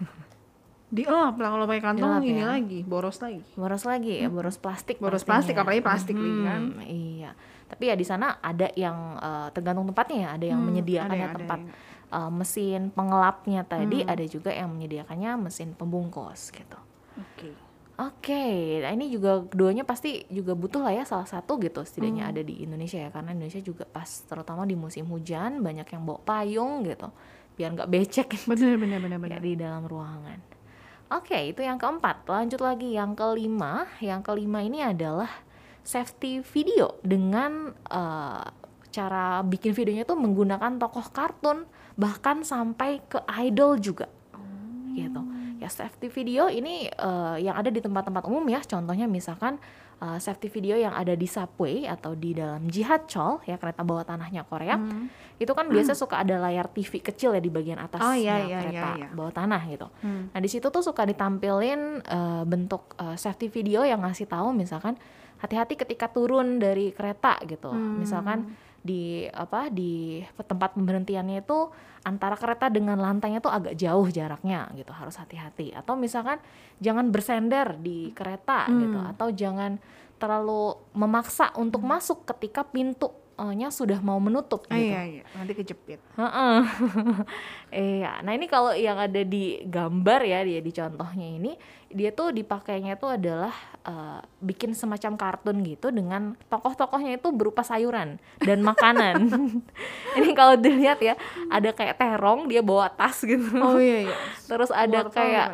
Dielap 0.88 1.36
lah 1.36 1.52
kalau 1.52 1.66
pakai 1.66 1.84
kantong 1.86 2.12
Dielap 2.14 2.24
ini 2.26 2.40
ya. 2.40 2.48
lagi, 2.50 2.80
boros 2.82 3.20
lagi. 3.20 3.44
boros 3.54 3.84
lagi 3.84 4.14
ya 4.18 4.28
boros 4.28 4.56
plastik 4.56 4.96
Boros 4.98 5.20
pastinya. 5.20 5.28
plastik, 5.30 5.56
apalagi 5.58 5.82
plastik 5.82 6.16
kan. 6.16 6.62
Hmm, 6.72 6.80
iya 6.82 7.36
tapi 7.68 7.84
ya 7.86 7.96
di 7.96 8.08
sana 8.08 8.40
ada 8.40 8.72
yang 8.74 8.96
eh, 9.18 9.48
tergantung 9.52 9.84
tempatnya 9.86 10.18
ya 10.18 10.30
ada 10.34 10.46
yang 10.48 10.56
Hmm, 10.58 10.68
menyediakan 10.70 11.04
ada 11.06 11.12
ya 11.12 11.20
yang- 11.20 11.28
ada 11.30 11.40
tempat 11.42 11.60
yang- 11.60 11.72
eh, 12.10 12.32
mesin 12.32 12.82
pengelapnya 12.90 13.62
tadi 13.64 14.00
Hmm. 14.00 14.08
ada 14.10 14.24
juga 14.26 14.50
yang 14.50 14.70
menyediakannya 14.70 15.32
mesin 15.42 15.70
pembungkus 15.74 16.40
gitu 16.50 16.80
Oke. 17.18 17.52
Oke, 17.98 18.78
nah 18.86 18.94
ini 18.94 19.10
juga 19.10 19.42
keduanya 19.50 19.82
pasti 19.82 20.22
juga 20.30 20.54
butuh 20.54 20.86
lah 20.86 20.94
ya 20.94 21.02
salah 21.02 21.26
satu 21.26 21.58
gitu 21.58 21.82
setidaknya 21.82 22.30
Hmm. 22.30 22.32
ada 22.38 22.42
di 22.46 22.62
Indonesia 22.62 23.02
ya 23.02 23.10
karena 23.10 23.34
Indonesia 23.34 23.58
juga 23.58 23.90
pas 23.90 24.06
terutama 24.06 24.70
di 24.70 24.78
musim 24.78 25.10
hujan 25.10 25.66
banyak 25.66 25.90
yang 25.90 26.06
bawa 26.06 26.22
payung 26.22 26.86
gitu 26.86 27.10
biar 27.58 27.74
nggak 27.74 27.90
becek 27.90 28.30
Bener 28.54 28.78
bener 28.78 29.02
bener 29.02 29.18
ya, 29.18 29.22
bener. 29.22 29.40
di 29.42 29.54
dalam 29.58 29.90
ruangan. 29.90 30.38
Oke, 31.10 31.50
itu 31.50 31.66
yang 31.66 31.82
keempat. 31.82 32.28
Lanjut 32.28 32.62
lagi 32.62 32.94
yang 32.94 33.18
kelima. 33.18 33.90
Yang 33.98 34.22
kelima 34.30 34.60
ini 34.62 34.86
adalah 34.86 35.32
safety 35.82 36.46
video 36.46 37.02
dengan 37.02 37.74
eh, 37.74 38.46
cara 38.94 39.42
bikin 39.42 39.74
videonya 39.74 40.06
tuh 40.06 40.20
menggunakan 40.20 40.78
tokoh 40.78 41.10
kartun 41.10 41.66
bahkan 41.98 42.46
sampai 42.46 43.02
ke 43.02 43.26
idol 43.42 43.82
juga. 43.82 44.06
Gitu. 44.94 45.22
Ya 45.68 45.84
safety 45.84 46.08
video 46.08 46.48
ini 46.48 46.88
eh, 46.88 47.36
yang 47.44 47.60
ada 47.60 47.68
di 47.68 47.84
tempat-tempat 47.84 48.24
umum 48.24 48.48
ya. 48.48 48.64
Contohnya 48.64 49.04
misalkan 49.04 49.60
eh, 50.00 50.16
safety 50.16 50.48
video 50.48 50.80
yang 50.80 50.96
ada 50.96 51.12
di 51.12 51.28
subway 51.28 51.84
atau 51.84 52.16
di 52.16 52.32
dalam 52.32 52.72
Jihatchol 52.72 53.44
ya 53.44 53.60
kereta 53.60 53.84
bawah 53.84 54.08
tanahnya 54.08 54.48
Korea 54.48 54.80
Hmm. 54.80 55.12
itu 55.38 55.52
kan 55.52 55.68
biasa 55.68 55.92
suka 55.92 56.24
ada 56.24 56.40
layar 56.40 56.72
TV 56.72 57.04
kecil 57.04 57.36
ya 57.36 57.42
di 57.44 57.52
bagian 57.52 57.78
atas 57.78 58.00
Oh, 58.00 58.14
iya, 58.16 58.40
iya, 58.48 58.58
kereta 58.64 58.90
iya, 58.96 59.06
iya. 59.06 59.08
bawah 59.12 59.34
tanah 59.36 59.62
gitu. 59.68 59.88
Hmm. 60.00 60.32
Nah 60.32 60.40
di 60.40 60.48
situ 60.48 60.72
tuh 60.72 60.80
suka 60.80 61.04
ditampilin 61.04 62.00
eh, 62.00 62.44
bentuk 62.48 62.96
eh, 62.96 63.20
safety 63.20 63.52
video 63.52 63.84
yang 63.84 64.00
ngasih 64.08 64.30
tahu 64.32 64.56
misalkan 64.56 64.96
hati-hati 65.38 65.76
ketika 65.76 66.08
turun 66.08 66.64
dari 66.64 66.96
kereta 66.96 67.36
gitu. 67.44 67.70
Hmm. 67.76 68.00
Misalkan 68.00 68.56
di 68.88 69.04
apa 69.28 69.68
di 69.68 70.24
tempat 70.40 70.80
pemberhentiannya 70.80 71.44
itu 71.44 71.68
antara 72.02 72.40
kereta 72.40 72.72
dengan 72.72 72.96
lantainya 72.96 73.44
tuh 73.44 73.52
agak 73.52 73.76
jauh 73.76 74.08
jaraknya 74.08 74.72
gitu 74.74 74.96
harus 74.96 75.20
hati-hati. 75.20 75.76
Atau 75.76 76.00
misalkan 76.00 76.40
jangan 76.80 77.12
bersender 77.12 77.76
di 77.76 78.16
kereta 78.16 78.72
gitu 78.72 78.96
Hmm. 78.96 79.12
atau 79.12 79.28
jangan 79.28 79.76
terlalu 80.16 80.74
memaksa 80.94 81.52
untuk 81.54 81.84
masuk 81.84 82.26
ketika 82.26 82.64
pintunya 82.64 83.70
sudah 83.70 84.00
mau 84.00 84.18
menutup 84.18 84.66
Ah, 84.66 84.74
gitu. 84.74 84.90
iya 84.90 85.02
iya, 85.06 85.24
nanti 85.36 85.54
kejepit. 85.54 86.00
Heeh. 86.16 86.58
Iya, 87.70 88.24
nah 88.24 88.32
ini 88.32 88.48
kalau 88.48 88.72
yang 88.72 88.96
ada 88.98 89.22
di 89.22 89.60
gambar 89.62 90.24
ya 90.24 90.40
dia 90.42 90.64
di 90.64 90.72
contohnya 90.72 91.28
ini 91.28 91.54
dia 91.88 92.10
tuh 92.10 92.32
dipakainya 92.32 92.96
tuh 92.96 93.14
adalah 93.14 93.52
eh, 93.88 94.20
bikin 94.44 94.76
semacam 94.76 95.16
kartun 95.16 95.64
gitu 95.64 95.88
dengan 95.90 96.36
tokoh-tokohnya 96.52 97.18
itu 97.18 97.32
berupa 97.32 97.64
sayuran 97.64 98.20
dan 98.44 98.60
makanan. 98.62 99.32
ini 100.20 100.30
kalau 100.36 100.60
dilihat 100.60 101.00
ya 101.00 101.16
ada 101.48 101.72
kayak 101.72 101.96
terong 101.96 102.52
dia 102.52 102.60
bawa 102.60 102.92
tas 102.92 103.24
gitu. 103.24 103.48
Oh 103.58 103.80
iya 103.80 104.12
iya. 104.12 104.16
Terus 104.46 104.70
ada 104.70 105.08
Wortel 105.08 105.16
kayak 105.16 105.48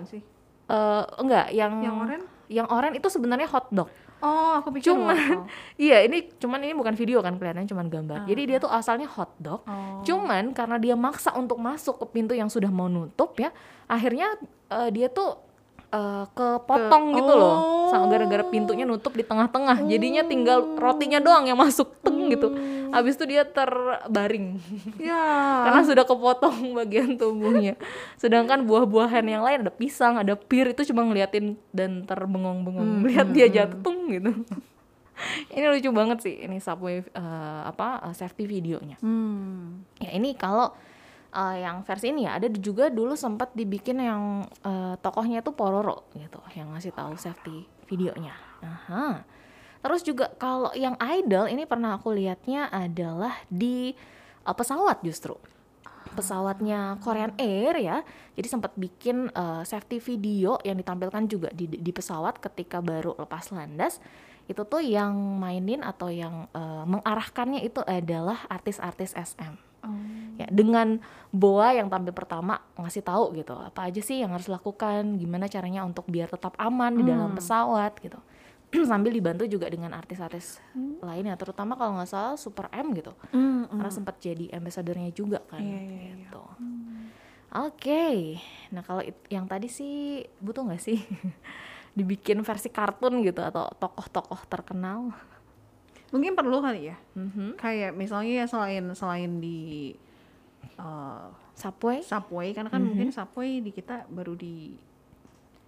eh, 0.68 1.04
enggak 1.22 1.48
yang 1.54 1.74
Yang 1.80 1.96
oranye? 2.02 2.28
yang 2.52 2.68
oranye 2.68 2.98
itu 3.00 3.10
sebenarnya 3.10 3.48
hotdog. 3.48 3.90
Oh, 4.24 4.56
aku 4.64 4.80
pikir 4.80 4.96
Cuman 4.96 5.44
iya 5.76 6.00
ini 6.08 6.32
cuman 6.40 6.64
ini 6.64 6.72
bukan 6.72 6.96
video 6.96 7.20
kan 7.20 7.36
kelihatannya 7.36 7.68
cuman 7.68 7.88
gambar. 7.92 8.18
Jadi 8.24 8.42
dia 8.48 8.58
tuh 8.64 8.72
asalnya 8.72 9.04
hotdog. 9.12 9.68
Oh. 9.68 10.00
Cuman 10.08 10.56
karena 10.56 10.80
dia 10.80 10.96
maksa 10.96 11.36
untuk 11.36 11.60
masuk 11.60 12.00
ke 12.00 12.06
pintu 12.16 12.32
yang 12.32 12.48
sudah 12.48 12.72
mau 12.72 12.88
nutup 12.88 13.36
ya, 13.36 13.52
akhirnya 13.92 14.40
eh, 14.72 14.90
dia 14.96 15.12
tuh 15.12 15.36
eh, 15.94 16.24
kepotong 16.34 17.06
Ke- 17.14 17.16
gitu 17.22 17.34
loh. 17.38 17.56
Oh. 17.56 17.90
Sama 17.94 18.10
gara-gara 18.10 18.42
pintunya 18.42 18.84
nutup 18.84 19.14
di 19.14 19.22
tengah-tengah. 19.22 19.86
Jadinya 19.86 20.26
tinggal 20.26 20.66
rotinya 20.82 21.22
doang 21.22 21.46
yang 21.46 21.60
masuk 21.62 21.94
teng 22.02 22.34
gitu. 22.34 22.50
Habis 22.90 23.18
itu 23.18 23.26
dia 23.26 23.46
terbaring 23.46 24.58
Ya. 24.98 25.26
karena 25.70 25.82
sudah 25.86 26.06
kepotong 26.06 26.74
bagian 26.74 27.18
tubuhnya. 27.18 27.78
Sedangkan 28.18 28.66
buah-buahan 28.66 29.26
yang 29.26 29.46
lain 29.46 29.66
ada 29.66 29.74
pisang, 29.74 30.18
ada 30.18 30.34
pir 30.34 30.74
itu 30.74 30.90
cuma 30.90 31.06
ngeliatin 31.06 31.58
dan 31.70 32.06
terbengong-bengong. 32.06 33.02
Hmm, 33.02 33.06
Lihat 33.06 33.30
dia 33.30 33.46
jatuh 33.50 33.78
tung 33.82 34.10
gitu. 34.10 34.34
ini 35.54 35.66
lucu 35.70 35.90
banget 35.94 36.26
sih 36.26 36.36
ini 36.42 36.58
subway 36.58 37.06
eh, 37.06 37.62
apa 37.66 38.02
eh, 38.10 38.16
safety 38.18 38.50
videonya. 38.50 38.98
Hmm. 39.02 39.86
Ya 40.02 40.10
ini 40.14 40.34
kalau 40.34 40.74
eh, 41.34 41.66
yang 41.66 41.82
versi 41.82 42.14
ini 42.14 42.30
ya 42.30 42.38
ada 42.38 42.48
juga 42.54 42.94
dulu 42.94 43.18
sempat 43.18 43.52
dibikin 43.58 43.98
yang 44.00 44.46
eh, 44.62 44.96
tokohnya 45.02 45.42
itu 45.42 45.52
Pororo 45.52 46.08
gitu 46.14 46.40
yang 46.54 46.72
ngasih 46.78 46.94
tahu 46.94 47.18
safety 47.18 47.66
videonya. 47.90 48.38
Aha. 48.64 49.26
Terus 49.84 50.02
juga 50.08 50.32
kalau 50.40 50.72
yang 50.72 50.96
idol 51.04 51.52
ini 51.52 51.68
pernah 51.68 52.00
aku 52.00 52.16
lihatnya 52.16 52.72
adalah 52.72 53.36
di 53.52 53.92
eh, 54.46 54.56
pesawat 54.56 55.04
justru. 55.04 55.36
Pesawatnya 56.14 57.02
Korean 57.02 57.34
Air 57.42 57.76
ya. 57.82 57.98
Jadi 58.38 58.48
sempat 58.48 58.72
bikin 58.80 59.28
eh, 59.34 59.64
safety 59.68 60.00
video 60.00 60.56
yang 60.64 60.80
ditampilkan 60.80 61.28
juga 61.28 61.50
di 61.52 61.68
di 61.68 61.92
pesawat 61.92 62.40
ketika 62.40 62.80
baru 62.80 63.18
lepas 63.20 63.52
landas. 63.52 64.00
Itu 64.48 64.68
tuh 64.68 64.84
yang 64.84 65.16
mainin 65.42 65.84
atau 65.84 66.08
yang 66.08 66.48
eh, 66.56 66.84
mengarahkannya 66.88 67.66
itu 67.66 67.84
adalah 67.84 68.48
artis-artis 68.48 69.18
SM 69.18 69.73
ya 70.38 70.48
dengan 70.50 70.98
Boa 71.34 71.74
yang 71.74 71.90
tampil 71.90 72.14
pertama 72.14 72.62
ngasih 72.78 73.02
tahu 73.02 73.34
gitu 73.34 73.58
apa 73.58 73.90
aja 73.90 73.98
sih 74.06 74.22
yang 74.22 74.38
harus 74.38 74.46
lakukan 74.46 75.18
gimana 75.18 75.50
caranya 75.50 75.82
untuk 75.82 76.06
biar 76.06 76.30
tetap 76.30 76.54
aman 76.62 76.94
di 76.94 77.02
dalam 77.10 77.34
pesawat 77.34 77.98
gitu. 78.06 78.22
Sambil 78.90 79.10
dibantu 79.10 79.50
juga 79.50 79.66
dengan 79.66 79.98
artis-artis 79.98 80.62
lainnya 81.02 81.34
terutama 81.34 81.74
kalau 81.74 81.98
nggak 81.98 82.06
salah 82.06 82.38
Super 82.38 82.70
M 82.70 82.94
gitu. 82.94 83.18
Hmm, 83.34 83.66
karena 83.66 83.90
sempat 83.90 84.22
jadi 84.22 84.46
ambassadornya 84.54 85.10
juga 85.10 85.42
kan 85.50 85.58
Iya, 85.58 85.80
iya, 85.82 86.00
iya. 86.14 86.14
gitu. 86.22 86.44
Oke. 87.54 88.38
Nah 88.70 88.86
kalau 88.86 89.02
yang 89.30 89.50
tadi 89.50 89.74
sih 89.74 90.22
butuh 90.38 90.70
nggak 90.70 90.82
sih 90.86 91.02
dibikin 91.98 92.46
versi 92.46 92.70
kartun 92.70 93.26
gitu 93.26 93.42
atau 93.42 93.74
tokoh-tokoh 93.78 94.46
terkenal 94.50 95.14
Mungkin 96.14 96.38
perlu 96.38 96.62
kali 96.62 96.94
ya. 96.94 96.98
Mhm. 97.18 97.58
Kayak 97.58 97.98
misalnya 97.98 98.34
ya 98.40 98.46
selain 98.46 98.86
selain 98.94 99.42
di 99.42 99.92
eh, 100.78 101.28
Subway 101.54 102.02
subway 102.02 102.50
karena 102.50 102.70
kan 102.74 102.82
mungkin 102.82 103.14
subway 103.14 103.62
di 103.62 103.70
kita 103.70 104.10
baru 104.10 104.34
di 104.34 104.74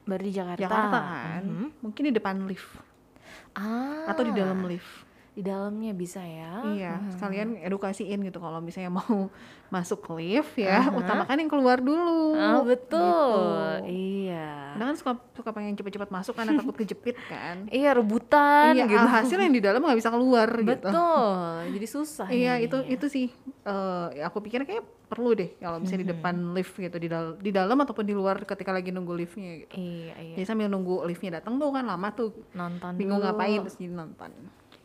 baru 0.05 0.21
di 0.25 0.33
Jakarta, 0.33 0.61
Jakarta 0.65 0.99
kan. 1.01 1.43
Mhm. 1.45 1.67
Mungkin 1.81 2.03
di 2.09 2.13
depan 2.13 2.35
lift 2.45 2.69
ah 3.57 4.09
atau 4.09 4.23
di 4.25 4.33
dalam 4.33 4.65
lift. 4.65 5.05
Di 5.35 5.43
dalamnya 5.43 5.91
bisa 5.91 6.19
ya 6.19 6.63
Iya, 6.65 6.93
sekalian 7.11 7.59
edukasiin 7.59 8.23
gitu 8.23 8.39
kalau 8.39 8.57
misalnya 8.57 8.87
mau 8.89 9.27
masuk 9.75 10.15
lift 10.15 10.55
ya, 10.55 10.87
utamakan 10.89 11.35
yang 11.35 11.49
keluar 11.49 11.77
dulu. 11.77 12.31
Oh 12.33 12.63
betul, 12.63 13.83
Gitu. 13.83 13.91
iya. 14.31 14.71
Kadang 14.71 14.87
kan 14.87 14.95
suka 14.95 15.11
suka 15.33 15.49
pengen 15.51 15.75
cepet-cepet 15.75 16.07
masuk 16.07 16.33
karena 16.33 16.55
takut 16.55 16.71
kejepit 16.73 17.17
kan. 17.21 17.67
Iya 17.75 17.91
rebutan 17.91 18.71
iya, 18.73 18.85
gitu. 18.85 19.03
hasil 19.03 19.37
yang 19.37 19.51
di 19.51 19.59
dalam 19.59 19.81
nggak 19.81 19.97
bisa 19.97 20.07
keluar 20.07 20.47
gitu. 20.53 20.87
Betul, 20.87 21.35
jadi 21.75 21.87
susah. 21.89 22.27
Iya, 22.29 22.53
itu 22.61 22.77
itu 22.85 23.05
sih 23.05 23.27
eh, 23.61 24.07
ya 24.15 24.23
aku 24.25 24.39
pikir 24.39 24.63
kayak 24.63 24.83
perlu 25.05 25.33
deh 25.33 25.53
kalau 25.59 25.77
misalnya 25.77 26.01
di 26.01 26.11
depan 26.11 26.33
lift 26.51 26.73
gitu 26.73 26.95
di 26.95 27.05
dal 27.05 27.35
di 27.35 27.51
dalam 27.51 27.77
ataupun 27.77 28.01
di 28.01 28.11
luar 28.11 28.41
ketika 28.41 28.71
lagi 28.71 28.89
nunggu 28.89 29.13
liftnya 29.13 29.51
gitu. 29.61 29.75
Iya, 29.75 30.13
iya. 30.15 30.35
Jadi 30.35 30.45
sambil 30.45 30.67
nunggu 30.67 31.03
liftnya 31.03 31.37
datang 31.37 31.57
tuh 31.57 31.69
kan 31.69 31.83
lama 31.83 32.07
tuh 32.09 32.31
Nonton 32.51 32.95
bingung 32.95 33.19
dulu. 33.19 33.27
ngapain 33.27 33.59
terus 33.59 33.75
jadi 33.75 33.91
nonton. 33.91 34.31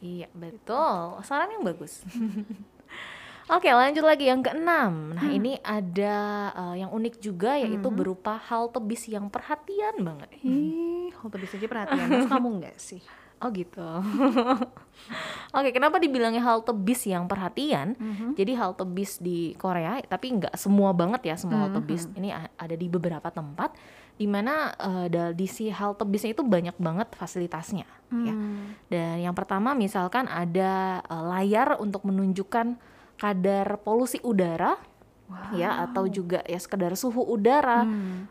Iya, 0.01 0.29
betul. 0.33 1.21
Saran 1.25 1.53
yang 1.53 1.65
bagus. 1.65 2.01
Oke, 3.51 3.67
lanjut 3.67 4.07
lagi 4.07 4.31
yang 4.31 4.47
keenam. 4.47 5.11
Nah, 5.11 5.27
ini 5.27 5.59
ada 5.67 6.19
eh, 6.55 6.87
yang 6.87 6.91
unik 6.95 7.19
juga 7.19 7.59
yaitu 7.59 7.91
berupa 7.91 8.39
halte 8.39 8.79
bis 8.79 9.11
yang 9.11 9.27
perhatian 9.27 10.01
banget. 10.07 10.31
Ih, 10.47 11.11
halte 11.19 11.37
bis 11.37 11.53
aja 11.59 11.67
perhatian. 11.67 12.07
Terus 12.07 12.31
kamu 12.31 12.49
enggak 12.63 12.77
sih? 12.79 13.03
Oh 13.41 13.49
gitu. 13.51 13.81
Oke, 15.57 15.73
kenapa 15.73 15.97
dibilangnya 15.97 16.41
halte 16.41 16.71
bis 16.71 17.03
yang 17.05 17.25
perhatian? 17.25 17.97
Jadi 18.37 18.53
halte 18.53 18.85
bis 18.85 19.17
di 19.17 19.57
Korea, 19.57 19.97
tapi 20.05 20.37
nggak 20.37 20.55
semua 20.55 20.93
banget 20.93 21.25
ya 21.25 21.35
semua 21.35 21.67
halte 21.67 21.81
bis. 21.83 22.05
Ini 22.15 22.29
a- 22.31 22.53
ada 22.55 22.75
di 22.75 22.87
beberapa 22.87 23.27
tempat, 23.27 23.73
di 24.15 24.29
mana 24.29 24.77
da- 25.07 25.33
di 25.33 25.47
si 25.47 25.67
halte 25.67 26.05
bisnya 26.05 26.31
itu 26.31 26.45
banyak 26.45 26.77
banget 26.77 27.09
fasilitasnya. 27.13 27.89
Ya. 28.13 28.35
Dan 28.87 29.15
yang 29.21 29.33
pertama 29.33 29.73
misalkan 29.73 30.27
ada 30.27 31.01
eh, 31.01 31.25
layar 31.27 31.81
untuk 31.81 32.05
menunjukkan 32.05 32.77
kadar 33.17 33.81
polusi 33.81 34.21
udara. 34.21 34.77
Ya, 35.51 35.83
atau 35.83 36.07
juga 36.07 36.43
ya 36.47 36.59
sekedar 36.59 36.95
suhu 36.95 37.27
udara, 37.27 37.83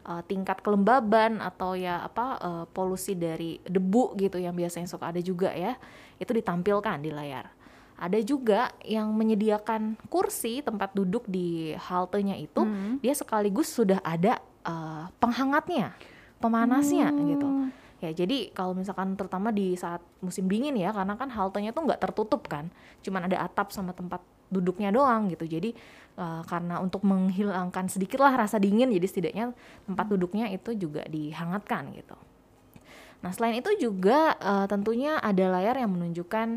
eh, 0.03 0.21
tingkat 0.27 0.59
kelembaban 0.59 1.39
atau 1.39 1.75
ya 1.75 1.99
apa 1.99 2.25
eh, 2.39 2.65
polusi 2.71 3.12
dari 3.12 3.59
debu 3.63 4.15
gitu 4.15 4.39
yang 4.39 4.55
biasanya 4.55 4.88
suka 4.88 5.12
ada 5.12 5.19
juga 5.19 5.51
ya, 5.51 5.75
itu 6.15 6.31
ditampilkan 6.31 6.99
di 6.99 7.12
layar. 7.12 7.51
Ada 7.99 8.23
juga 8.23 8.71
yang 8.88 9.12
menyediakan 9.12 9.99
kursi 10.07 10.63
tempat 10.63 10.95
duduk 10.95 11.27
di 11.27 11.75
haltenya 11.75 12.39
itu, 12.39 12.63
dia 13.03 13.12
sekaligus 13.12 13.67
sudah 13.67 13.99
ada 13.99 14.39
eh, 14.63 15.05
penghangatnya, 15.19 15.91
pemanasnya 16.39 17.12
gitu. 17.35 17.47
Ya, 17.99 18.15
jadi 18.15 18.47
kalau 18.55 18.71
misalkan 18.71 19.19
terutama 19.19 19.51
di 19.51 19.75
saat 19.75 19.99
musim 20.23 20.47
dingin 20.47 20.71
ya, 20.79 20.95
karena 20.95 21.19
kan 21.19 21.27
haltenya 21.27 21.75
tuh 21.75 21.83
nggak 21.83 21.99
tertutup 21.99 22.47
kan, 22.47 22.71
cuman 23.03 23.27
ada 23.27 23.43
atap 23.43 23.75
sama 23.75 23.91
tempat 23.91 24.23
duduknya 24.49 24.89
doang 24.89 25.29
gitu. 25.29 25.45
Jadi 25.45 25.71
eh, 26.17 26.41
karena 26.45 26.81
untuk 26.81 27.05
menghilangkan 27.05 27.88
sedikitlah 27.88 28.35
rasa 28.35 28.57
dingin, 28.57 28.89
jadi 28.91 29.07
setidaknya 29.07 29.45
tempat 29.85 30.05
duduknya 30.09 30.49
itu 30.51 30.75
juga 30.75 31.05
dihangatkan 31.07 31.93
gitu. 31.95 32.17
Nah 33.21 33.31
selain 33.31 33.57
itu 33.62 33.69
juga 33.79 34.35
eh, 34.38 34.65
tentunya 34.67 35.17
ada 35.21 35.45
layar 35.53 35.79
yang 35.79 35.93
menunjukkan 35.95 36.47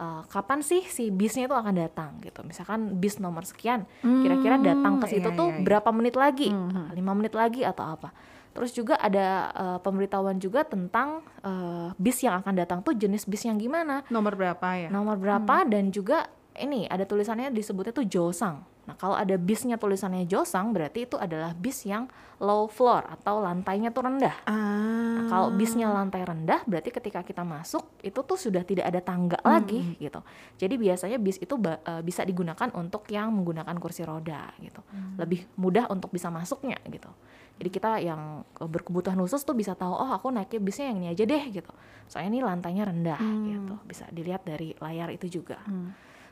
eh, 0.00 0.22
kapan 0.28 0.60
sih 0.64 0.82
si 0.88 1.12
bisnya 1.12 1.46
itu 1.46 1.56
akan 1.56 1.74
datang 1.76 2.18
gitu. 2.24 2.42
Misalkan 2.42 2.98
bis 2.98 3.20
nomor 3.22 3.46
sekian, 3.46 3.86
kira-kira 4.02 4.58
datang 4.58 4.98
ke 4.98 5.06
situ 5.06 5.30
iya, 5.30 5.38
tuh 5.38 5.48
iya, 5.52 5.56
iya. 5.60 5.64
berapa 5.64 5.90
menit 5.94 6.16
lagi, 6.18 6.50
lima 6.96 7.12
menit 7.14 7.36
lagi 7.36 7.62
atau 7.62 7.84
apa. 7.84 8.10
Terus 8.54 8.70
juga 8.70 8.94
ada 9.02 9.50
eh, 9.50 9.78
pemberitahuan 9.82 10.38
juga 10.38 10.62
tentang 10.62 11.26
eh, 11.42 11.90
bis 11.98 12.22
yang 12.22 12.38
akan 12.38 12.54
datang 12.54 12.78
tuh 12.86 12.94
jenis 12.94 13.26
bis 13.26 13.42
yang 13.42 13.58
gimana, 13.58 14.06
Nomor 14.06 14.38
berapa 14.38 14.68
ya? 14.78 14.88
nomor 14.94 15.18
berapa 15.18 15.66
dan 15.66 15.90
juga 15.90 16.30
ini 16.60 16.86
ada 16.86 17.02
tulisannya 17.02 17.50
disebutnya 17.50 17.92
tuh 17.94 18.06
Josang. 18.06 18.62
Nah, 18.84 18.94
kalau 19.00 19.16
ada 19.16 19.34
bisnya 19.40 19.80
tulisannya 19.80 20.28
Josang 20.28 20.76
berarti 20.76 21.08
itu 21.08 21.16
adalah 21.16 21.56
bis 21.56 21.88
yang 21.88 22.04
low 22.36 22.68
floor 22.68 23.08
atau 23.08 23.40
lantainya 23.40 23.88
tuh 23.88 24.04
rendah. 24.04 24.36
Ah. 24.44 25.16
Nah, 25.16 25.24
kalau 25.32 25.48
bisnya 25.56 25.88
lantai 25.88 26.20
rendah 26.20 26.60
berarti 26.68 26.92
ketika 26.92 27.24
kita 27.24 27.40
masuk 27.42 27.96
itu 28.04 28.20
tuh 28.20 28.36
sudah 28.36 28.60
tidak 28.60 28.84
ada 28.92 29.00
tangga 29.00 29.40
lagi 29.40 29.96
gitu. 29.96 30.20
Jadi 30.60 30.74
biasanya 30.76 31.16
bis 31.16 31.40
itu 31.40 31.56
eh, 31.64 32.02
bisa 32.04 32.28
digunakan 32.28 32.68
untuk 32.76 33.08
yang 33.08 33.32
menggunakan 33.32 33.72
kursi 33.80 34.04
roda 34.04 34.52
gitu. 34.60 34.84
Lebih 35.16 35.48
mudah 35.56 35.88
untuk 35.88 36.12
bisa 36.12 36.28
masuknya 36.28 36.76
gitu. 36.84 37.08
Jadi 37.56 37.68
kita 37.72 37.90
yang 38.04 38.44
eh, 38.60 38.68
berkebutuhan 38.68 39.16
khusus 39.16 39.40
tuh 39.48 39.56
bisa 39.56 39.72
tahu 39.72 39.96
oh 39.96 40.12
aku 40.12 40.28
naiknya 40.28 40.60
bisnya 40.60 40.92
yang 40.92 40.98
ini 41.00 41.08
aja 41.16 41.24
deh 41.24 41.44
gitu. 41.48 41.72
Soalnya 42.04 42.36
ini 42.36 42.40
lantainya 42.44 42.84
rendah 42.84 43.20
gitu. 43.48 43.74
Bisa 43.88 44.04
dilihat 44.12 44.44
dari 44.44 44.76
layar 44.76 45.08
itu 45.08 45.40
juga. 45.40 45.56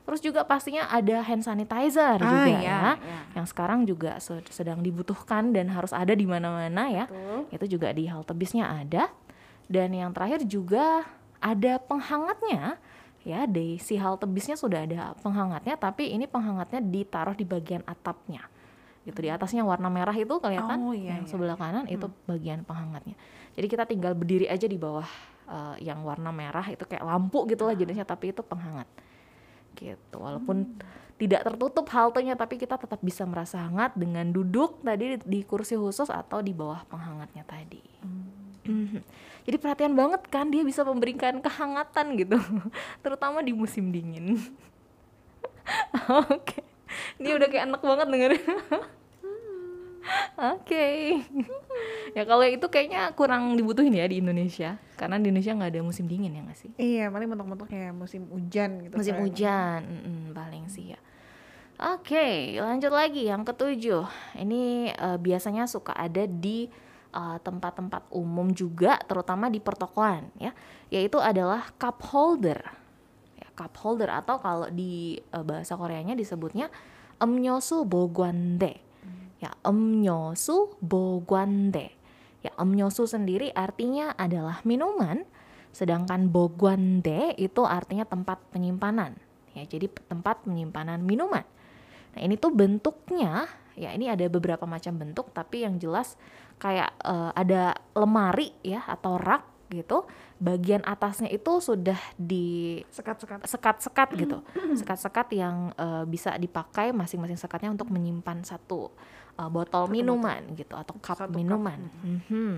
Terus 0.02 0.18
juga 0.18 0.42
pastinya 0.42 0.86
ada 0.86 1.22
hand 1.22 1.40
sanitizer 1.40 2.18
Ah, 2.18 2.26
juga 2.26 2.48
iya, 2.48 2.58
ya, 2.58 2.82
iya. 2.98 3.18
yang 3.32 3.46
sekarang 3.46 3.86
juga 3.86 4.18
se- 4.18 4.42
sedang 4.50 4.82
dibutuhkan 4.82 5.54
dan 5.54 5.70
harus 5.70 5.90
ada 5.90 6.10
di 6.10 6.26
mana-mana 6.26 6.90
ya. 6.90 7.04
Betul. 7.06 7.38
Itu 7.54 7.64
juga 7.78 7.88
di 7.90 8.10
halte 8.10 8.34
bisnya 8.34 8.66
ada. 8.66 9.08
Dan 9.66 9.94
yang 9.94 10.10
terakhir 10.10 10.42
juga 10.44 11.06
ada 11.38 11.78
penghangatnya 11.78 12.76
ya 13.22 13.46
di 13.46 13.78
si 13.78 13.94
halte 13.94 14.26
bisnya 14.26 14.58
sudah 14.58 14.82
ada 14.82 15.14
penghangatnya 15.22 15.74
tapi 15.76 16.10
ini 16.10 16.26
penghangatnya 16.26 16.82
ditaruh 16.82 17.34
di 17.34 17.46
bagian 17.46 17.82
atapnya 17.82 18.42
gitu 19.02 19.18
di 19.18 19.30
atasnya 19.30 19.62
warna 19.62 19.86
merah 19.86 20.14
itu 20.14 20.38
kelihatan 20.38 20.78
Oh, 20.82 20.90
iya, 20.90 21.14
yang 21.18 21.22
iya, 21.22 21.30
sebelah 21.30 21.54
kanan 21.54 21.86
itu 21.86 22.06
bagian 22.26 22.62
penghangatnya 22.62 23.14
jadi 23.54 23.66
kita 23.66 23.84
tinggal 23.86 24.14
berdiri 24.14 24.46
aja 24.46 24.66
di 24.66 24.74
bawah 24.74 25.06
eh, 25.46 25.86
yang 25.86 26.02
warna 26.02 26.30
merah 26.30 26.66
itu 26.66 26.82
kayak 26.82 27.02
lampu 27.02 27.46
gitu 27.46 27.62
lah 27.62 27.74
jenisnya 27.74 28.02
tapi 28.02 28.30
itu 28.30 28.42
penghangat 28.42 28.90
gitu. 29.76 30.16
Walaupun 30.16 30.78
tidak 31.22 31.46
tertutup 31.46 31.86
haltenya 31.94 32.34
tapi 32.34 32.58
kita 32.58 32.74
tetap 32.74 32.98
bisa 32.98 33.22
merasa 33.22 33.62
hangat 33.62 33.94
dengan 33.94 34.34
duduk 34.34 34.82
tadi 34.82 35.14
di, 35.14 35.16
di 35.22 35.40
kursi 35.46 35.78
khusus 35.78 36.10
atau 36.10 36.42
di 36.42 36.50
bawah 36.50 36.82
penghangatnya 36.90 37.46
tadi. 37.46 37.82
Mhm. 38.62 39.02
jadi 39.42 39.58
perhatian 39.58 39.98
banget 39.98 40.22
kan 40.30 40.46
dia 40.46 40.62
bisa 40.62 40.86
memberikan 40.86 41.42
kehangatan 41.42 42.14
gitu 42.14 42.38
terutama 43.02 43.42
di 43.42 43.50
musim 43.54 43.90
dingin. 43.90 44.38
Oke. 46.30 46.62
Ini 47.18 47.38
udah 47.38 47.48
kayak 47.48 47.64
enak 47.70 47.82
banget 47.82 48.06
dengerin 48.10 48.44
Oke. 50.56 51.20
ya 52.16 52.22
kalau 52.26 52.44
itu 52.46 52.66
kayaknya 52.66 53.14
kurang 53.14 53.54
dibutuhin 53.54 53.94
ya 53.94 54.06
di 54.08 54.18
Indonesia, 54.18 54.76
karena 54.98 55.20
di 55.20 55.30
Indonesia 55.30 55.52
nggak 55.54 55.70
ada 55.72 55.80
musim 55.84 56.04
dingin 56.10 56.34
ya 56.34 56.42
nggak 56.42 56.58
sih? 56.58 56.70
Iya, 56.76 57.08
paling 57.08 57.28
mentok-mentok 57.30 57.68
kayak 57.70 57.92
musim 57.94 58.26
hujan 58.28 58.82
gitu. 58.86 58.94
Musim 58.98 59.14
kan. 59.16 59.22
hujan, 59.24 59.80
mm 59.86 60.24
paling 60.32 60.64
sih 60.66 60.96
ya. 60.96 61.00
Oke, 61.82 62.14
okay, 62.14 62.34
lanjut 62.62 62.92
lagi 62.94 63.26
yang 63.26 63.42
ketujuh. 63.42 64.06
Ini 64.38 64.94
uh, 64.94 65.18
biasanya 65.18 65.66
suka 65.66 65.90
ada 65.96 66.30
di 66.30 66.70
eh, 67.12 67.38
tempat-tempat 67.42 68.06
uh, 68.12 68.22
umum 68.22 68.54
juga, 68.54 69.02
terutama 69.02 69.50
di 69.50 69.58
pertokoan 69.58 70.30
ya. 70.38 70.54
Yaitu 70.94 71.18
adalah 71.18 71.74
cup 71.80 71.98
holder. 72.06 72.60
Ya, 73.34 73.48
cup 73.58 73.74
holder 73.82 74.14
atau 74.14 74.38
kalau 74.38 74.70
di 74.70 75.18
uh, 75.34 75.42
bahasa 75.42 75.74
Koreanya 75.74 76.14
disebutnya 76.14 76.70
emnyosu 77.18 77.82
bogwande 77.82 78.91
Ya, 79.42 79.50
emnyosu 79.66 80.78
boguande. 80.78 81.90
Ya, 82.46 82.54
emnyosu 82.54 83.10
sendiri 83.10 83.50
artinya 83.50 84.14
adalah 84.14 84.62
minuman, 84.62 85.26
sedangkan 85.74 86.30
boguande 86.30 87.34
itu 87.34 87.66
artinya 87.66 88.06
tempat 88.06 88.38
penyimpanan. 88.54 89.18
Ya, 89.58 89.66
jadi 89.66 89.90
tempat 90.06 90.46
penyimpanan 90.46 91.02
minuman. 91.02 91.42
Nah, 92.14 92.20
ini 92.22 92.38
tuh 92.38 92.54
bentuknya 92.54 93.50
ya 93.72 93.90
ini 93.96 94.08
ada 94.12 94.28
beberapa 94.28 94.68
macam 94.68 95.00
bentuk 95.00 95.32
tapi 95.32 95.64
yang 95.64 95.80
jelas 95.80 96.20
kayak 96.60 96.92
uh, 97.08 97.32
ada 97.32 97.72
lemari 97.96 98.52
ya 98.60 98.84
atau 98.84 99.16
rak 99.16 99.48
gitu. 99.72 100.04
Bagian 100.36 100.84
atasnya 100.84 101.32
itu 101.32 101.58
sudah 101.58 101.96
di 102.20 102.78
sekat-sekat 102.92 103.48
sekat-sekat 103.48 104.08
gitu. 104.20 104.38
Sekat-sekat 104.80 105.26
yang 105.32 105.72
uh, 105.80 106.04
bisa 106.04 106.36
dipakai 106.36 106.92
masing-masing 106.92 107.40
sekatnya 107.40 107.72
untuk 107.72 107.88
menyimpan 107.88 108.44
satu 108.44 108.92
uh, 109.38 109.50
botol 109.52 109.88
minuman 109.88 110.42
botol. 110.42 110.58
gitu 110.58 110.74
atau 110.76 110.94
cup 110.98 111.16
satu 111.16 111.32
minuman 111.32 111.78
cup. 111.78 112.04
Mm 112.04 112.18
-hmm. 112.28 112.54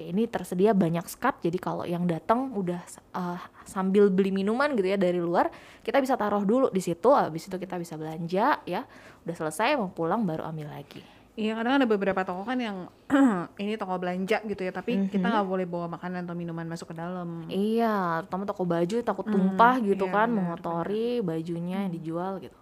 ya 0.00 0.04
ini 0.10 0.22
tersedia 0.26 0.72
banyak 0.72 1.06
sekat 1.08 1.40
jadi 1.44 1.58
kalau 1.60 1.84
yang 1.84 2.04
datang 2.08 2.52
udah 2.52 2.80
uh, 3.12 3.40
sambil 3.68 4.08
beli 4.08 4.32
minuman 4.32 4.72
gitu 4.76 4.88
ya 4.88 4.98
dari 5.00 5.20
luar 5.20 5.52
kita 5.84 6.00
bisa 6.00 6.16
taruh 6.16 6.44
dulu 6.44 6.72
di 6.72 6.80
situ 6.80 7.08
habis 7.12 7.46
itu 7.46 7.56
kita 7.56 7.76
bisa 7.76 7.94
belanja 8.00 8.60
ya 8.64 8.84
udah 9.24 9.36
selesai 9.36 9.76
mau 9.76 9.92
pulang 9.92 10.24
baru 10.24 10.48
ambil 10.48 10.72
lagi 10.72 11.04
Iya 11.40 11.56
kadang 11.56 11.80
ada 11.80 11.86
beberapa 11.88 12.20
toko 12.20 12.44
kan 12.44 12.60
yang 12.60 12.90
ini 13.62 13.80
toko 13.80 13.96
belanja 13.96 14.44
gitu 14.44 14.60
ya, 14.60 14.76
tapi 14.76 14.92
mm 14.92 15.00
-hmm. 15.08 15.12
kita 15.14 15.26
nggak 15.32 15.46
boleh 15.48 15.64
bawa 15.64 15.86
makanan 15.88 16.28
atau 16.28 16.36
minuman 16.36 16.68
masuk 16.68 16.92
ke 16.92 17.00
dalam. 17.00 17.48
Iya, 17.48 18.26
terutama 18.26 18.44
toko 18.44 18.68
baju 18.68 18.96
takut 19.00 19.24
mm, 19.24 19.32
tumpah 19.32 19.74
mm, 19.80 19.84
gitu 19.88 20.04
iya, 20.04 20.14
kan, 20.20 20.28
mengotori 20.28 21.24
bajunya 21.24 21.76
mm. 21.80 21.82
yang 21.88 21.92
dijual 21.96 22.32
gitu. 22.44 22.59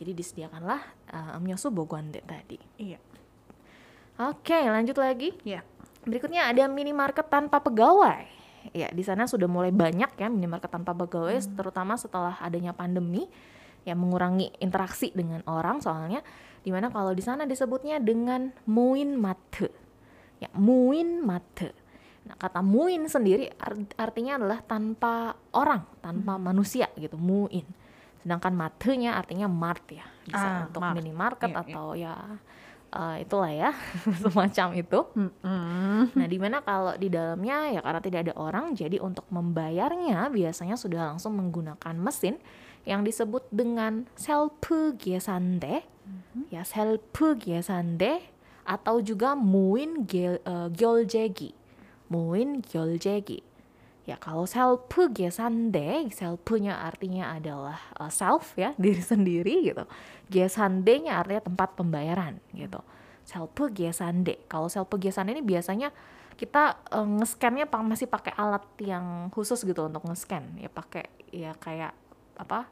Jadi 0.00 0.16
disediakanlah 0.16 0.80
uh, 1.12 1.36
amnyosu 1.36 1.68
boguande 1.68 2.24
tadi. 2.24 2.56
Iya. 2.80 2.96
Oke, 4.20 4.56
lanjut 4.64 4.96
lagi. 4.96 5.36
Iya. 5.44 5.60
Berikutnya 6.08 6.48
ada 6.48 6.64
minimarket 6.66 7.28
tanpa 7.28 7.60
pegawai. 7.60 8.24
Ya, 8.72 8.88
di 8.92 9.04
sana 9.04 9.24
sudah 9.28 9.48
mulai 9.48 9.72
banyak 9.72 10.16
ya 10.20 10.28
minimarket 10.28 10.68
tanpa 10.72 10.92
pegawai, 10.92 11.36
mm. 11.36 11.56
terutama 11.56 11.96
setelah 11.96 12.36
adanya 12.40 12.76
pandemi 12.76 13.28
yang 13.88 14.00
mengurangi 14.00 14.52
interaksi 14.60 15.08
dengan 15.16 15.40
orang 15.48 15.80
soalnya 15.80 16.20
di 16.60 16.68
mana 16.68 16.92
kalau 16.92 17.16
di 17.16 17.24
sana 17.24 17.48
disebutnya 17.48 17.96
dengan 18.00 18.52
muin 18.68 19.16
mate 19.16 19.72
ya 20.40 20.52
muin 20.56 21.24
mate 21.24 21.72
nah 22.28 22.36
kata 22.36 22.60
muin 22.60 23.08
sendiri 23.08 23.48
artinya 23.96 24.36
adalah 24.36 24.60
tanpa 24.60 25.32
orang 25.56 25.88
tanpa 26.04 26.36
hmm. 26.36 26.42
manusia 26.44 26.86
gitu 27.00 27.16
muin 27.16 27.64
sedangkan 28.20 28.52
matenya 28.52 29.16
artinya 29.16 29.48
mart 29.48 29.84
ya 29.88 30.04
bisa 30.28 30.44
ah, 30.44 30.60
untuk 30.68 30.82
mart. 30.84 30.94
minimarket 31.00 31.50
yeah, 31.50 31.62
atau 31.64 31.86
yeah. 31.96 32.20
ya 32.20 32.94
uh, 32.94 33.16
itulah 33.16 33.52
ya 33.52 33.70
semacam 34.22 34.68
itu. 34.76 35.00
Mm-hmm. 35.16 36.16
Nah, 36.16 36.26
di 36.26 36.38
mana 36.38 36.60
kalau 36.60 36.92
di 36.98 37.08
dalamnya 37.08 37.72
ya 37.74 37.80
karena 37.80 38.00
tidak 38.02 38.20
ada 38.28 38.34
orang, 38.36 38.76
jadi 38.76 39.00
untuk 39.00 39.24
membayarnya 39.32 40.28
biasanya 40.28 40.76
sudah 40.76 41.14
langsung 41.14 41.38
menggunakan 41.38 41.96
mesin 41.96 42.36
yang 42.88 43.04
disebut 43.04 43.44
dengan 43.52 44.08
self 44.16 44.56
gesande 44.96 45.84
mm-hmm. 45.84 46.42
ya 46.48 46.62
self 46.64 47.04
gesande 47.40 48.24
atau 48.64 49.02
juga 49.02 49.34
muin 49.34 50.06
gel, 50.06 50.38
uh, 50.46 50.70
gyolje기 50.72 51.52
muin 52.08 52.62
gyolje기 52.64 53.44
ya 54.10 54.18
kalau 54.18 54.42
self 54.42 54.90
gesande 55.14 56.10
selfnya 56.10 56.82
artinya 56.82 57.30
adalah 57.38 57.78
uh, 57.94 58.10
self 58.10 58.58
ya 58.58 58.74
diri 58.82 58.98
sendiri 58.98 59.70
gitu. 59.70 59.86
Gesande-nya 60.26 61.22
artinya 61.22 61.46
tempat 61.46 61.78
pembayaran 61.78 62.42
gitu. 62.50 62.82
Self 63.22 63.54
gesande 63.70 64.42
kalau 64.50 64.66
self 64.66 64.90
gesande 64.98 65.30
ini 65.30 65.46
biasanya 65.46 65.94
kita 66.34 66.82
uh, 66.90 67.06
nge-scannya 67.06 67.70
masih 67.70 68.10
pakai 68.10 68.34
alat 68.34 68.66
yang 68.82 69.30
khusus 69.30 69.62
gitu 69.62 69.86
untuk 69.86 70.02
nge-scan. 70.10 70.58
Ya 70.58 70.66
pakai 70.66 71.06
ya 71.30 71.54
kayak 71.54 71.94
apa 72.34 72.66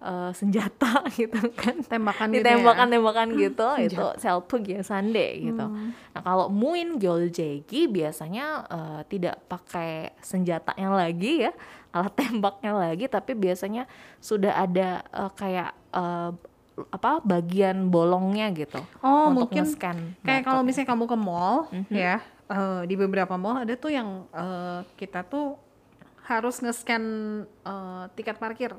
uh, 0.00 0.32
senjata 0.34 1.04
gitu 1.20 1.38
kan 1.54 1.80
tembakan 1.84 2.32
ditembakkan 2.34 2.88
gitu 2.88 2.92
ya? 2.92 2.98
tembakan 2.98 3.28
gitu 3.36 3.68
itu 3.80 4.06
selpug 4.18 4.64
ya 4.66 4.80
sande 4.82 5.26
gitu 5.40 5.64
hmm. 5.64 5.88
nah 6.16 6.20
kalau 6.24 6.46
muin 6.48 6.96
gyoljegi 6.96 7.86
biasanya 7.86 8.46
uh, 8.66 9.00
tidak 9.06 9.40
pakai 9.46 10.16
senjatanya 10.24 10.88
lagi 10.90 11.48
ya 11.48 11.52
alat 11.92 12.14
tembaknya 12.20 12.72
lagi 12.74 13.04
tapi 13.06 13.32
biasanya 13.36 13.84
sudah 14.18 14.56
ada 14.56 15.04
uh, 15.12 15.30
kayak 15.32 15.70
uh, 15.94 16.32
apa 16.80 17.20
bagian 17.20 17.92
bolongnya 17.92 18.48
gitu 18.56 18.80
oh 19.04 19.28
untuk 19.28 19.52
mungkin 19.52 19.68
scan 19.68 20.16
kayak 20.24 20.48
kalau 20.48 20.64
misalnya 20.64 20.88
kamu 20.88 21.04
ke 21.04 21.16
mall 21.20 21.68
mm 21.68 21.82
-hmm. 21.84 21.92
ya 21.92 22.24
uh, 22.48 22.82
di 22.88 22.94
beberapa 22.96 23.36
mall 23.36 23.60
ada 23.60 23.76
tuh 23.76 23.92
yang 23.92 24.24
uh, 24.32 24.80
kita 24.96 25.20
tuh 25.28 25.60
harus 26.30 26.62
nge-scan 26.62 27.04
uh, 27.66 28.06
tiket 28.14 28.38
parkir. 28.38 28.78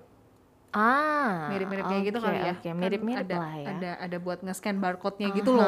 Ah, 0.71 1.51
mirip-mirip 1.51 1.83
kayak 1.83 2.03
gitu 2.07 2.19
kali 2.23 2.39
ya. 2.39 2.55
Okay. 2.55 2.71
mirip-mirip 2.71 3.27
kan 3.27 3.35
ada, 3.35 3.35
lah 3.43 3.53
ya. 3.59 3.67
Ada 3.75 3.91
ada 4.07 4.17
buat 4.23 4.39
nge-scan 4.39 4.79
barcode-nya 4.79 5.27
uh 5.27 5.31
-huh, 5.31 5.39
gitu 5.43 5.51
loh. 5.51 5.67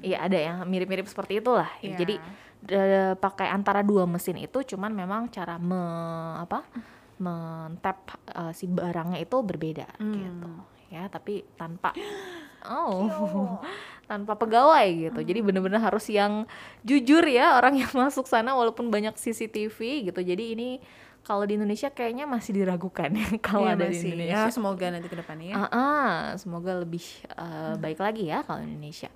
Iya, 0.00 0.16
uh 0.16 0.20
-huh. 0.24 0.26
ada 0.26 0.38
yang 0.40 0.56
mirip-mirip 0.64 1.04
seperti 1.04 1.44
itulah. 1.44 1.68
Yeah. 1.84 2.00
Jadi 2.00 2.16
pakai 3.20 3.52
antara 3.52 3.84
dua 3.84 4.08
mesin 4.08 4.40
itu 4.40 4.64
cuman 4.74 4.90
memang 4.90 5.28
cara 5.30 5.60
me 5.60 5.84
apa? 6.40 6.64
mentap 7.16 8.12
uh, 8.36 8.52
si 8.52 8.68
barangnya 8.68 9.16
itu 9.24 9.40
berbeda 9.40 9.88
hmm. 9.96 10.14
gitu. 10.20 10.50
Ya, 10.92 11.08
tapi 11.08 11.48
tanpa 11.56 11.96
oh. 12.68 13.56
tanpa 14.10 14.38
pegawai 14.38 14.86
gitu. 15.10 15.20
Jadi 15.24 15.42
hmm. 15.42 15.46
bener-bener 15.50 15.80
harus 15.82 16.06
yang 16.06 16.46
jujur 16.86 17.24
ya 17.26 17.58
orang 17.58 17.82
yang 17.82 17.90
masuk 18.06 18.28
sana 18.30 18.54
walaupun 18.54 18.92
banyak 18.92 19.16
CCTV 19.18 20.08
gitu. 20.12 20.20
Jadi 20.22 20.54
ini 20.54 20.78
kalau 21.26 21.42
di 21.42 21.58
Indonesia 21.58 21.90
kayaknya 21.90 22.22
masih 22.30 22.62
diragukan 22.62 23.10
ya 23.10 23.26
kalau 23.50 23.66
iya, 23.66 23.74
ada 23.74 23.90
masih. 23.90 23.98
di 23.98 24.06
Indonesia. 24.14 24.38
Ya, 24.46 24.54
semoga 24.54 24.86
nanti 24.94 25.08
ke 25.10 25.16
depannya 25.18 25.46
ya. 25.50 25.54
Uh 25.58 25.66
-uh, 25.66 26.14
semoga 26.38 26.72
lebih 26.78 27.02
uh, 27.34 27.74
hmm. 27.74 27.82
baik 27.82 27.98
lagi 27.98 28.30
ya 28.30 28.46
kalau 28.46 28.62
Indonesia. 28.62 29.10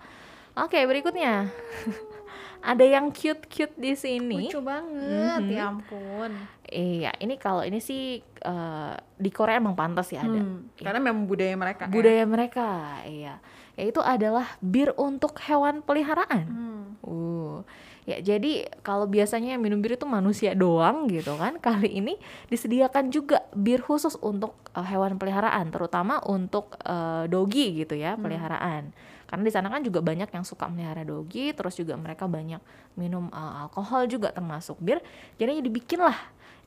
Oke, 0.58 0.82
berikutnya. 0.82 1.46
ada 2.74 2.84
yang 2.84 3.14
cute-cute 3.14 3.78
di 3.78 3.94
sini. 3.94 4.50
Lucu 4.50 4.60
banget, 4.60 5.40
mm 5.40 5.46
-hmm. 5.46 5.54
ya 5.54 5.62
ampun. 5.70 6.32
Iya, 6.66 7.10
ini 7.22 7.34
kalau 7.38 7.62
ini 7.62 7.78
sih 7.78 8.20
uh, 8.42 8.92
di 9.14 9.30
Korea 9.30 9.62
emang 9.62 9.78
pantas 9.78 10.10
ya 10.10 10.26
ada. 10.26 10.42
Hmm, 10.42 10.68
ya. 10.76 10.90
Karena 10.90 11.00
memang 11.00 11.24
budaya 11.24 11.54
mereka. 11.54 11.86
Ya. 11.86 11.94
Budaya 11.94 12.22
ya. 12.22 12.26
mereka, 12.26 12.68
iya. 13.06 13.34
Yaitu 13.78 14.02
adalah 14.02 14.58
bir 14.58 14.92
untuk 14.98 15.38
hewan 15.46 15.80
peliharaan. 15.80 16.44
Hmm. 16.50 16.84
Uh. 17.00 17.62
Ya, 18.10 18.18
jadi 18.18 18.66
kalau 18.82 19.06
biasanya 19.06 19.54
yang 19.54 19.62
minum 19.62 19.78
bir 19.78 19.94
itu 19.94 20.02
manusia 20.02 20.58
doang 20.58 21.06
gitu 21.06 21.38
kan. 21.38 21.60
Kali 21.66 22.02
ini 22.02 22.18
disediakan 22.50 23.14
juga 23.14 23.46
bir 23.54 23.78
khusus 23.78 24.18
untuk 24.18 24.58
uh, 24.74 24.82
hewan 24.82 25.14
peliharaan, 25.14 25.70
terutama 25.70 26.18
untuk 26.26 26.74
uh, 26.82 27.30
dogi 27.30 27.86
gitu 27.86 27.94
ya, 27.94 28.18
hmm. 28.18 28.22
peliharaan. 28.26 28.82
Karena 29.30 29.42
di 29.46 29.52
sana 29.54 29.70
kan 29.70 29.86
juga 29.86 30.02
banyak 30.02 30.26
yang 30.34 30.42
suka 30.42 30.66
melihara 30.66 31.06
dogi 31.06 31.54
terus 31.54 31.78
juga 31.78 31.94
mereka 31.94 32.26
banyak 32.26 32.58
minum 32.98 33.30
uh, 33.30 33.62
alkohol 33.62 34.10
juga 34.10 34.34
termasuk 34.34 34.74
bir. 34.82 34.98
Jadi 35.38 35.62
dibikin 35.62 36.02
lah 36.02 36.18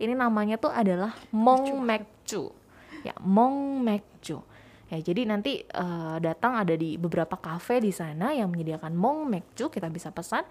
ini 0.02 0.14
namanya 0.18 0.58
tuh 0.58 0.74
adalah 0.74 1.14
mong 1.32 1.84
mekcu 1.84 2.50
ya 3.04 3.14
mong 3.22 3.84
mekcu 3.84 4.40
ya 4.90 4.98
jadi 5.00 5.28
nanti 5.28 5.64
uh, 5.76 6.18
datang 6.20 6.60
ada 6.60 6.74
di 6.74 6.96
beberapa 7.00 7.40
kafe 7.40 7.84
di 7.84 7.92
sana 7.92 8.36
yang 8.36 8.50
menyediakan 8.50 8.94
mong 8.96 9.28
mekcu 9.30 9.70
kita 9.70 9.92
bisa 9.92 10.10
pesan 10.12 10.44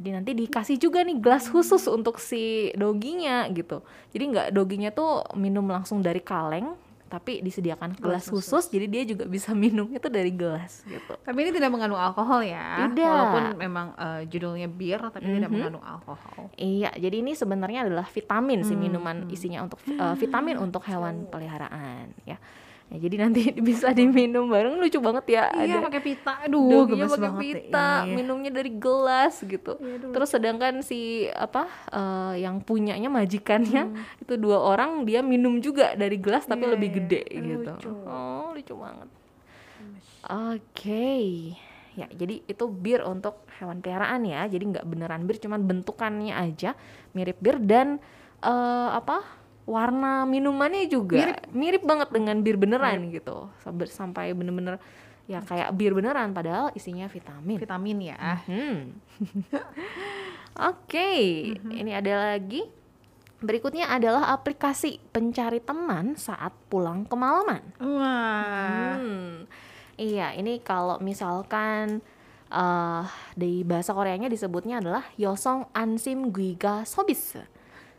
jadi 0.00 0.16
nanti 0.16 0.32
dikasih 0.32 0.80
juga 0.80 1.04
nih 1.04 1.20
gelas 1.20 1.52
khusus 1.52 1.84
untuk 1.92 2.16
si 2.16 2.72
doginya 2.72 3.44
gitu 3.52 3.84
jadi 4.16 4.24
nggak 4.32 4.48
doginya 4.56 4.90
tuh 4.90 5.28
minum 5.36 5.68
langsung 5.68 6.00
dari 6.00 6.24
kaleng 6.24 6.72
tapi 7.10 7.42
disediakan 7.42 7.98
gelas 7.98 8.30
khusus, 8.30 8.46
khusus 8.46 8.64
jadi 8.70 8.86
dia 8.86 9.02
juga 9.02 9.26
bisa 9.26 9.50
minum 9.66 9.90
itu 9.90 10.06
dari 10.06 10.30
gelas 10.30 10.86
gitu. 10.86 11.18
Tapi 11.18 11.38
ini 11.42 11.50
tidak 11.50 11.74
mengandung 11.74 11.98
alkohol 11.98 12.46
ya. 12.46 12.86
Tidak. 12.86 13.02
Walaupun 13.02 13.44
memang 13.58 13.86
uh, 13.98 14.22
judulnya 14.30 14.70
bir 14.70 15.02
tapi 15.10 15.26
mm 15.26 15.26
-hmm. 15.26 15.36
tidak 15.42 15.50
mengandung 15.50 15.82
alkohol. 15.82 16.54
Iya, 16.54 16.94
jadi 16.94 17.16
ini 17.18 17.34
sebenarnya 17.34 17.90
adalah 17.90 18.06
vitamin 18.06 18.62
hmm. 18.62 18.68
sih 18.70 18.78
minuman 18.78 19.16
isinya 19.26 19.66
untuk 19.66 19.82
uh, 19.98 20.14
vitamin 20.14 20.54
untuk 20.62 20.86
hewan 20.86 21.26
peliharaan 21.26 22.14
ya. 22.22 22.38
Ya, 22.90 23.06
jadi 23.06 23.16
nanti 23.22 23.54
bisa 23.70 23.94
diminum 23.94 24.50
bareng 24.50 24.74
lucu 24.82 24.98
banget 24.98 25.38
ya. 25.38 25.44
Iya, 25.54 25.78
ada 25.78 25.86
pakai 25.86 26.02
pita. 26.02 26.32
Aduh, 26.42 26.90
gemes 26.90 27.14
pakai 27.14 27.32
pita, 27.38 27.90
iya. 28.02 28.14
minumnya 28.18 28.50
dari 28.50 28.74
gelas 28.74 29.38
gitu. 29.46 29.78
Iya, 29.78 30.10
Terus 30.10 30.28
sedangkan 30.34 30.82
si 30.82 31.30
apa 31.30 31.70
uh, 31.94 32.34
yang 32.34 32.58
punyanya 32.58 33.06
majikannya 33.06 33.94
hmm. 33.94 34.22
itu 34.26 34.34
dua 34.34 34.58
orang 34.58 35.06
dia 35.06 35.22
minum 35.22 35.62
juga 35.62 35.94
dari 35.94 36.18
gelas 36.18 36.50
tapi 36.50 36.66
iya, 36.66 36.72
lebih 36.74 36.90
gede 36.98 37.22
iya. 37.30 37.42
gitu. 37.54 37.72
Lucu. 37.78 37.90
Oh, 38.10 38.50
lucu 38.58 38.74
banget. 38.74 39.08
Oke. 40.26 40.58
Okay. 40.74 41.26
Ya, 41.94 42.06
jadi 42.10 42.42
itu 42.46 42.64
bir 42.70 43.06
untuk 43.06 43.46
hewan 43.62 43.78
peliharaan 43.78 44.26
ya. 44.26 44.50
Jadi 44.50 44.66
nggak 44.66 44.86
beneran 44.90 45.30
bir, 45.30 45.38
cuman 45.38 45.62
bentukannya 45.62 46.34
aja 46.34 46.74
mirip 47.14 47.38
bir 47.38 47.62
dan 47.62 48.02
uh, 48.42 48.98
apa? 48.98 49.39
Warna 49.70 50.26
minumannya 50.26 50.90
juga 50.90 51.38
mirip, 51.54 51.86
banget 51.86 52.10
dengan 52.10 52.42
bir 52.42 52.58
beneran 52.58 53.14
gitu 53.14 53.46
sampai 53.86 54.34
bener-bener 54.34 54.82
ya 55.30 55.38
kayak 55.46 55.70
bir 55.78 55.94
beneran 55.94 56.34
padahal 56.34 56.74
isinya 56.74 57.06
vitamin 57.06 57.62
Vitamin 57.62 57.98
ya. 58.02 58.18
Hmm. 58.50 58.98
Oke, 60.74 61.10
ini 61.54 61.94
ada 61.94 62.34
lagi. 62.34 62.66
Berikutnya 63.38 63.88
adalah 63.88 64.34
aplikasi 64.34 64.98
pencari 65.14 65.62
teman 65.62 66.18
saat 66.18 66.50
pulang 66.66 67.06
kemalaman. 67.06 67.62
Wah. 67.78 68.98
Hmm. 68.98 69.46
Iya, 69.94 70.34
ini 70.34 70.58
kalau 70.58 70.98
misalkan 70.98 72.02
eh 72.50 73.04
di 73.38 73.62
bahasa 73.62 73.94
Koreanya 73.94 74.26
disebutnya 74.26 74.82
adalah 74.82 75.06
Yosong 75.14 75.70
Ansim 75.70 76.34
Guiga 76.34 76.82
Sobis. 76.82 77.38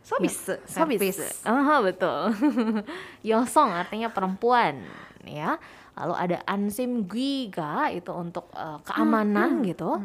Sobis. 0.02 0.34
Sobis. 0.66 0.98
Aha, 1.46 1.78
betul. 1.80 2.34
Yosong 3.28 3.70
artinya 3.70 4.10
perempuan, 4.10 4.82
ya. 5.22 5.56
Lalu 5.92 6.14
ada 6.16 6.38
Ansim 6.48 7.04
Guiga 7.04 7.92
itu 7.92 8.10
untuk 8.10 8.50
eh, 8.56 8.78
keamanan 8.82 9.62
gitu. 9.62 10.02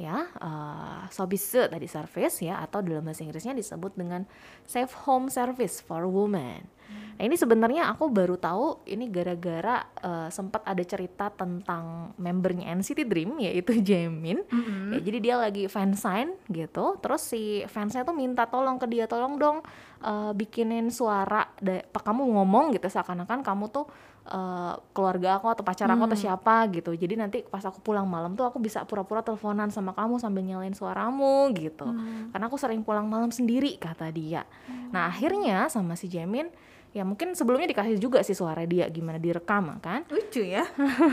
Ya, 0.00 0.24
eh 0.32 1.04
Sobis 1.12 1.44
tadi 1.52 1.84
service 1.84 2.40
ya 2.40 2.62
atau 2.64 2.80
dalam 2.80 3.04
bahasa 3.04 3.20
Inggrisnya 3.20 3.52
disebut 3.52 3.92
dengan 4.00 4.24
Safe 4.64 4.92
Home 5.04 5.28
Service 5.28 5.84
for 5.84 6.08
Women. 6.08 6.64
Nah, 7.20 7.28
ini 7.28 7.36
sebenarnya 7.36 7.92
aku 7.92 8.08
baru 8.08 8.40
tahu 8.40 8.80
ini 8.88 9.04
gara-gara 9.12 9.84
eh, 10.00 10.32
sempat 10.32 10.64
ada 10.64 10.80
cerita 10.80 11.28
tentang 11.28 12.16
membernya 12.16 12.72
NCT 12.72 13.04
Dream 13.04 13.36
yaitu 13.36 13.76
Jaemin. 13.84 14.40
Ya, 14.96 14.98
jadi 15.04 15.18
dia 15.20 15.34
lagi 15.36 15.68
fansign 15.68 16.32
gitu. 16.48 16.96
Terus 16.96 17.20
si 17.20 17.60
fansnya 17.68 18.08
tuh 18.08 18.16
minta 18.16 18.48
tolong 18.48 18.80
ke 18.80 18.88
dia, 18.88 19.04
tolong 19.04 19.36
dong 19.36 19.60
eh, 20.00 20.32
bikinin 20.32 20.88
suara 20.88 21.44
kamu 21.92 22.40
ngomong 22.40 22.72
gitu 22.72 22.88
seakan-akan 22.88 23.44
kamu 23.44 23.68
tuh 23.68 23.84
eh, 24.30 24.74
keluarga 24.94 25.36
aku 25.42 25.50
atau 25.50 25.66
pacar 25.66 25.90
aku 25.90 26.06
atau 26.06 26.18
siapa 26.18 26.64
gitu. 26.70 26.94
Jadi 26.94 27.14
nanti 27.18 27.38
pas 27.42 27.62
aku 27.66 27.82
pulang 27.82 28.06
malam 28.06 28.38
tuh 28.38 28.46
aku 28.46 28.62
bisa 28.62 28.86
pura-pura 28.86 29.20
teleponan 29.20 29.68
sama 29.74 29.92
kamu 29.92 30.22
sambil 30.22 30.46
nyalain 30.46 30.72
suaramu 30.72 31.50
gitu. 31.58 31.86
Karena 32.30 32.44
aku 32.46 32.56
sering 32.56 32.86
pulang 32.86 33.10
malam 33.10 33.34
sendiri 33.34 33.74
kata 33.76 34.08
dia. 34.14 34.46
Nah, 34.94 35.10
akhirnya 35.10 35.66
sama 35.66 35.98
si 35.98 36.06
Jaemin 36.06 36.48
ya 36.90 37.06
mungkin 37.06 37.38
sebelumnya 37.38 37.70
dikasih 37.70 38.02
juga 38.02 38.18
sih 38.26 38.34
suara 38.34 38.66
dia 38.66 38.90
gimana 38.90 39.14
direkam 39.22 39.78
kan 39.78 40.02
Lucu 40.10 40.42
ya. 40.42 40.66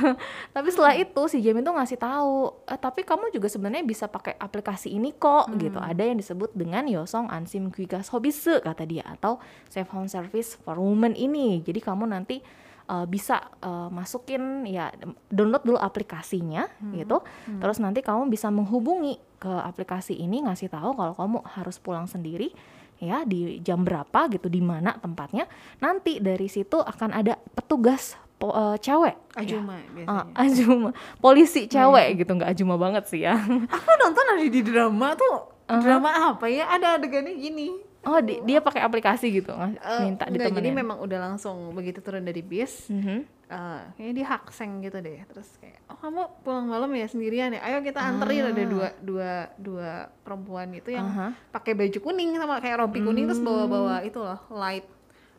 tapi 0.56 0.74
setelah 0.74 0.98
itu 0.98 1.22
si 1.30 1.38
Jamin 1.46 1.62
tuh 1.62 1.78
ngasih 1.78 2.02
tahu 2.02 2.66
eh, 2.66 2.80
tapi 2.82 3.06
kamu 3.06 3.30
juga 3.30 3.46
sebenarnya 3.46 3.86
bisa 3.86 4.10
pakai 4.10 4.34
aplikasi 4.42 4.98
ini 4.98 5.14
kok 5.14 5.54
gitu 5.62 5.78
ada 5.78 6.02
yang 6.02 6.18
disebut 6.18 6.50
dengan 6.58 6.90
Yosong 6.90 7.30
Ansim 7.30 7.70
Kuiga 7.70 8.02
Sobise 8.02 8.58
kata 8.58 8.90
dia 8.90 9.06
atau 9.06 9.38
Safe 9.70 9.90
Home 9.94 10.10
Service 10.10 10.58
for 10.58 10.82
Women 10.82 11.14
ini 11.14 11.62
jadi 11.62 11.78
kamu 11.78 12.10
nanti 12.10 12.42
eh, 12.88 13.06
bisa 13.06 13.38
eh, 13.58 13.90
masukin 13.90 14.42
ya 14.64 14.90
download 15.28 15.64
dulu 15.64 15.78
aplikasinya 15.78 16.66
gitu. 16.94 17.20
Terus 17.54 17.78
nanti 17.78 18.00
kamu 18.00 18.28
bisa 18.28 18.48
menghubungi 18.48 19.16
ke 19.38 19.50
aplikasi 19.50 20.16
ini 20.16 20.42
ngasih 20.42 20.68
tahu 20.68 20.92
kalau 20.92 21.14
kamu 21.14 21.38
harus 21.48 21.78
pulang 21.78 22.06
sendiri 22.06 22.50
ya 22.98 23.22
di 23.22 23.62
jam 23.62 23.82
berapa 23.82 24.26
gitu 24.28 24.48
di 24.48 24.60
mana 24.60 24.96
tempatnya. 24.96 25.46
Nanti 25.78 26.18
dari 26.18 26.48
situ 26.48 26.78
akan 26.78 27.14
ada 27.14 27.38
petugas 27.54 28.18
po- 28.34 28.52
eh, 28.52 28.78
cewek. 28.78 29.14
Ajuma 29.36 29.78
Ah, 29.78 29.82
biasanya. 29.88 30.34
ajuma. 30.34 30.90
Polisi 31.18 31.68
cewek 31.68 32.18
gitu 32.18 32.32
nggak 32.32 32.52
ajuma 32.52 32.76
banget 32.76 33.06
sih 33.06 33.22
ya. 33.22 33.38
Aku 33.70 33.90
nonton 33.98 34.26
ada 34.28 34.42
di 34.42 34.62
drama 34.62 35.14
tuh. 35.14 35.54
Drama 35.68 36.32
apa 36.32 36.48
ya? 36.48 36.72
Ada 36.72 36.96
adegannya 36.96 37.36
gini. 37.36 37.70
Oh 38.04 38.20
di- 38.20 38.42
dia 38.44 38.60
pakai 38.60 38.82
aplikasi 38.82 39.32
gitu 39.32 39.52
Eh, 39.52 40.02
minta 40.02 40.26
jadi 40.26 40.38
ditemenin 40.48 40.76
memang 40.76 40.98
udah 41.00 41.20
langsung 41.24 41.72
begitu 41.72 42.00
turun 42.00 42.22
dari 42.22 42.40
bis. 42.40 42.88
Mhm. 42.88 43.26
eh 43.48 43.82
kayaknya 43.96 44.14
dia 44.14 44.28
hakseng 44.28 44.72
gitu 44.82 45.00
deh 45.00 45.24
terus 45.26 45.48
kayak 45.58 45.80
oh 45.88 45.96
kamu 45.96 46.20
pulang 46.42 46.68
malam 46.68 46.92
ya 46.92 47.08
sendirian 47.08 47.48
ya 47.50 47.64
ayo 47.64 47.80
kita 47.80 47.96
anterin 47.98 48.44
ada 48.46 48.60
dua 48.62 48.88
dua 49.00 49.32
dua 49.56 49.92
perempuan 50.20 50.68
itu 50.70 50.92
yang 50.92 51.08
Aha. 51.08 51.32
pakai 51.50 51.72
baju 51.72 51.96
kuning 51.98 52.36
sama 52.36 52.60
kayak 52.60 52.76
rompi 52.78 53.00
kuning 53.00 53.24
terus 53.24 53.40
bawa 53.40 53.64
bawa 53.66 53.96
itu 54.02 54.20
loh 54.20 54.36
light 54.52 54.84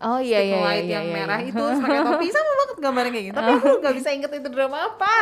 oh 0.00 0.16
iya 0.16 0.40
stick 0.40 0.48
iya 0.48 0.58
light 0.62 0.82
iya, 0.82 0.94
yang 0.94 1.04
iya, 1.04 1.14
merah 1.14 1.38
iya. 1.38 1.48
itu 1.48 1.60
terus 1.60 1.78
pakai 1.78 2.00
topi 2.00 2.26
sama 2.30 2.50
banget 2.56 2.76
gambarnya 2.80 3.12
kayak 3.12 3.26
gitu 3.26 3.36
tapi 3.36 3.50
aku 3.52 3.68
nggak 3.76 3.94
bisa 3.94 4.08
inget 4.10 4.30
itu 4.32 4.48
drama 4.48 4.78
apa 4.88 5.14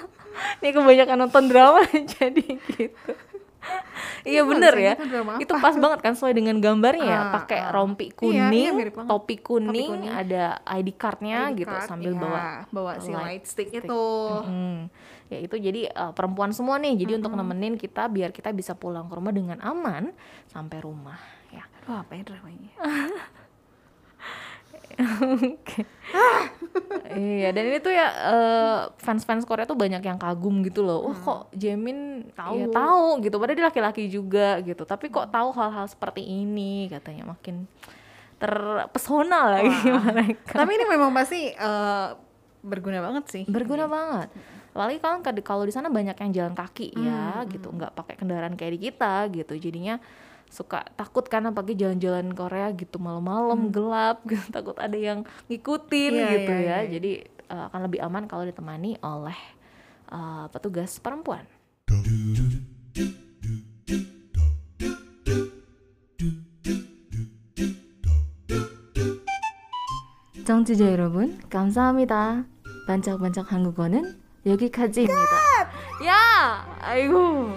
ini 0.64 0.68
kebanyakan 0.70 1.16
nonton 1.20 1.44
drama 1.44 1.80
jadi 2.14 2.44
gitu 2.56 3.12
iya 4.26 4.40
bener 4.42 4.72
bisa 4.72 4.86
ya 4.86 4.94
gitu 4.96 5.16
itu 5.38 5.52
pas 5.56 5.74
banget 5.74 6.00
kan 6.00 6.12
sesuai 6.12 6.32
dengan 6.32 6.56
gambarnya 6.58 7.04
ya 7.04 7.20
Ah, 7.20 7.32
pakai 7.36 7.60
ah. 7.60 7.70
rompi 7.70 8.06
Iya, 8.08 8.16
kuning 8.16 8.50
iya, 8.74 8.84
banget. 8.86 9.06
topi 9.06 9.36
kuning, 9.38 9.90
kuning. 9.90 10.12
ada 10.12 10.44
ID 10.66 10.88
cardnya 10.94 11.38
ID 11.48 11.58
gitu 11.58 11.70
card, 11.70 11.86
sambil 11.86 12.12
iya, 12.12 12.20
bawa 12.20 12.40
bawa 12.68 12.92
si 12.98 13.10
light 13.10 13.44
stick, 13.44 13.68
stick. 13.68 13.84
itu 13.84 14.02
Hmm, 14.42 14.88
ya 15.26 15.38
itu 15.38 15.56
jadi 15.56 15.80
eh, 15.86 16.12
perempuan 16.12 16.50
semua 16.50 16.76
nih. 16.76 16.96
Jadi 16.96 17.12
untuk 17.16 17.32
nemenin 17.32 17.74
kita 17.74 18.06
biar 18.06 18.30
kita 18.30 18.50
bisa 18.50 18.72
pulang 18.72 19.06
ke 19.06 19.14
rumah 19.14 19.30
dengan 19.30 19.58
aman 19.60 20.10
sampai 20.46 20.78
rumah 20.78 21.18
ya. 21.48 21.64
Aduh, 21.80 21.96
apa 21.98 22.12
ya 22.12 22.22
dramanya 22.22 22.70
Oke. 24.92 25.82
iya, 27.12 27.50
dan 27.50 27.62
ini 27.64 27.78
tuh 27.78 27.90
ya 27.90 28.06
eh, 28.08 28.78
fans-fans 28.98 29.42
Korea 29.42 29.64
tuh 29.64 29.74
banyak 29.74 30.00
yang 30.00 30.16
kagum 30.16 30.60
gitu 30.60 30.80
loh. 30.80 31.06
Oh, 31.06 31.16
kok 31.16 31.40
Jamin 31.52 32.30
tahu 32.32 32.66
Tahu. 32.66 32.72
tahu 32.72 33.06
gitu. 33.20 33.36
Padahal 33.36 33.56
dia 33.56 33.66
laki-laki 33.66 34.04
juga 34.06 34.58
gitu. 34.60 34.82
Tapi 34.82 35.08
kok 35.08 35.28
tahu 35.28 35.50
hal-hal 35.52 35.86
seperti 35.86 36.22
ini 36.22 36.86
katanya 36.86 37.28
makin 37.28 37.64
terpesona 38.38 39.52
lagi 39.52 39.68
mereka. 40.08 40.56
tapi 40.56 40.72
ini 40.72 40.84
memang 40.86 41.12
pasti 41.12 41.52
eh, 41.52 42.08
berguna 42.60 43.00
banget 43.00 43.24
sih 43.26 43.44
berguna 43.44 43.84
banget 43.84 44.32
apalagi 44.70 44.96
kan 44.96 45.20
kad- 45.20 45.42
kalau 45.42 45.64
di 45.64 45.72
sana 45.72 45.88
banyak 45.88 46.14
yang 46.14 46.30
jalan 46.30 46.54
kaki 46.54 46.94
ya 46.94 47.44
gitu 47.44 47.68
nggak 47.68 47.92
pakai 47.92 48.14
kendaraan 48.14 48.54
kayak 48.54 48.72
di 48.72 48.88
kita 48.88 49.28
gitu 49.28 49.58
jadinya 49.58 50.00
suka 50.49 50.87
takut 50.95 51.25
karena 51.27 51.51
pagi 51.51 51.75
jalan-jalan 51.75 52.31
Korea 52.31 52.71
gitu 52.71 53.01
malam-malam 53.01 53.73
gelap 53.75 54.23
gitu 54.29 54.45
takut 54.53 54.77
ada 54.79 54.95
yang 54.95 55.27
ngikutin 55.51 56.11
Iya, 56.15 56.27
gitu 56.37 56.51
iya, 56.53 56.61
ya 56.63 56.77
iya. 56.79 56.79
jadi 56.95 57.11
eh, 57.51 57.63
akan 57.71 57.79
lebih 57.89 57.99
aman 58.05 58.23
kalau 58.29 58.45
ditemani 58.47 58.95
oleh 59.03 59.37
eh, 60.11 60.45
petugas 60.53 60.97
perempuan 61.01 61.43
청취자 70.45 70.91
여러분, 70.91 71.39
감사합니다. 71.49 72.45
반짝반짝 72.87 73.51
한국어는 73.51 74.21
여기까지입니다. 74.45 75.17
ya 76.05 76.61
ayo 76.85 77.49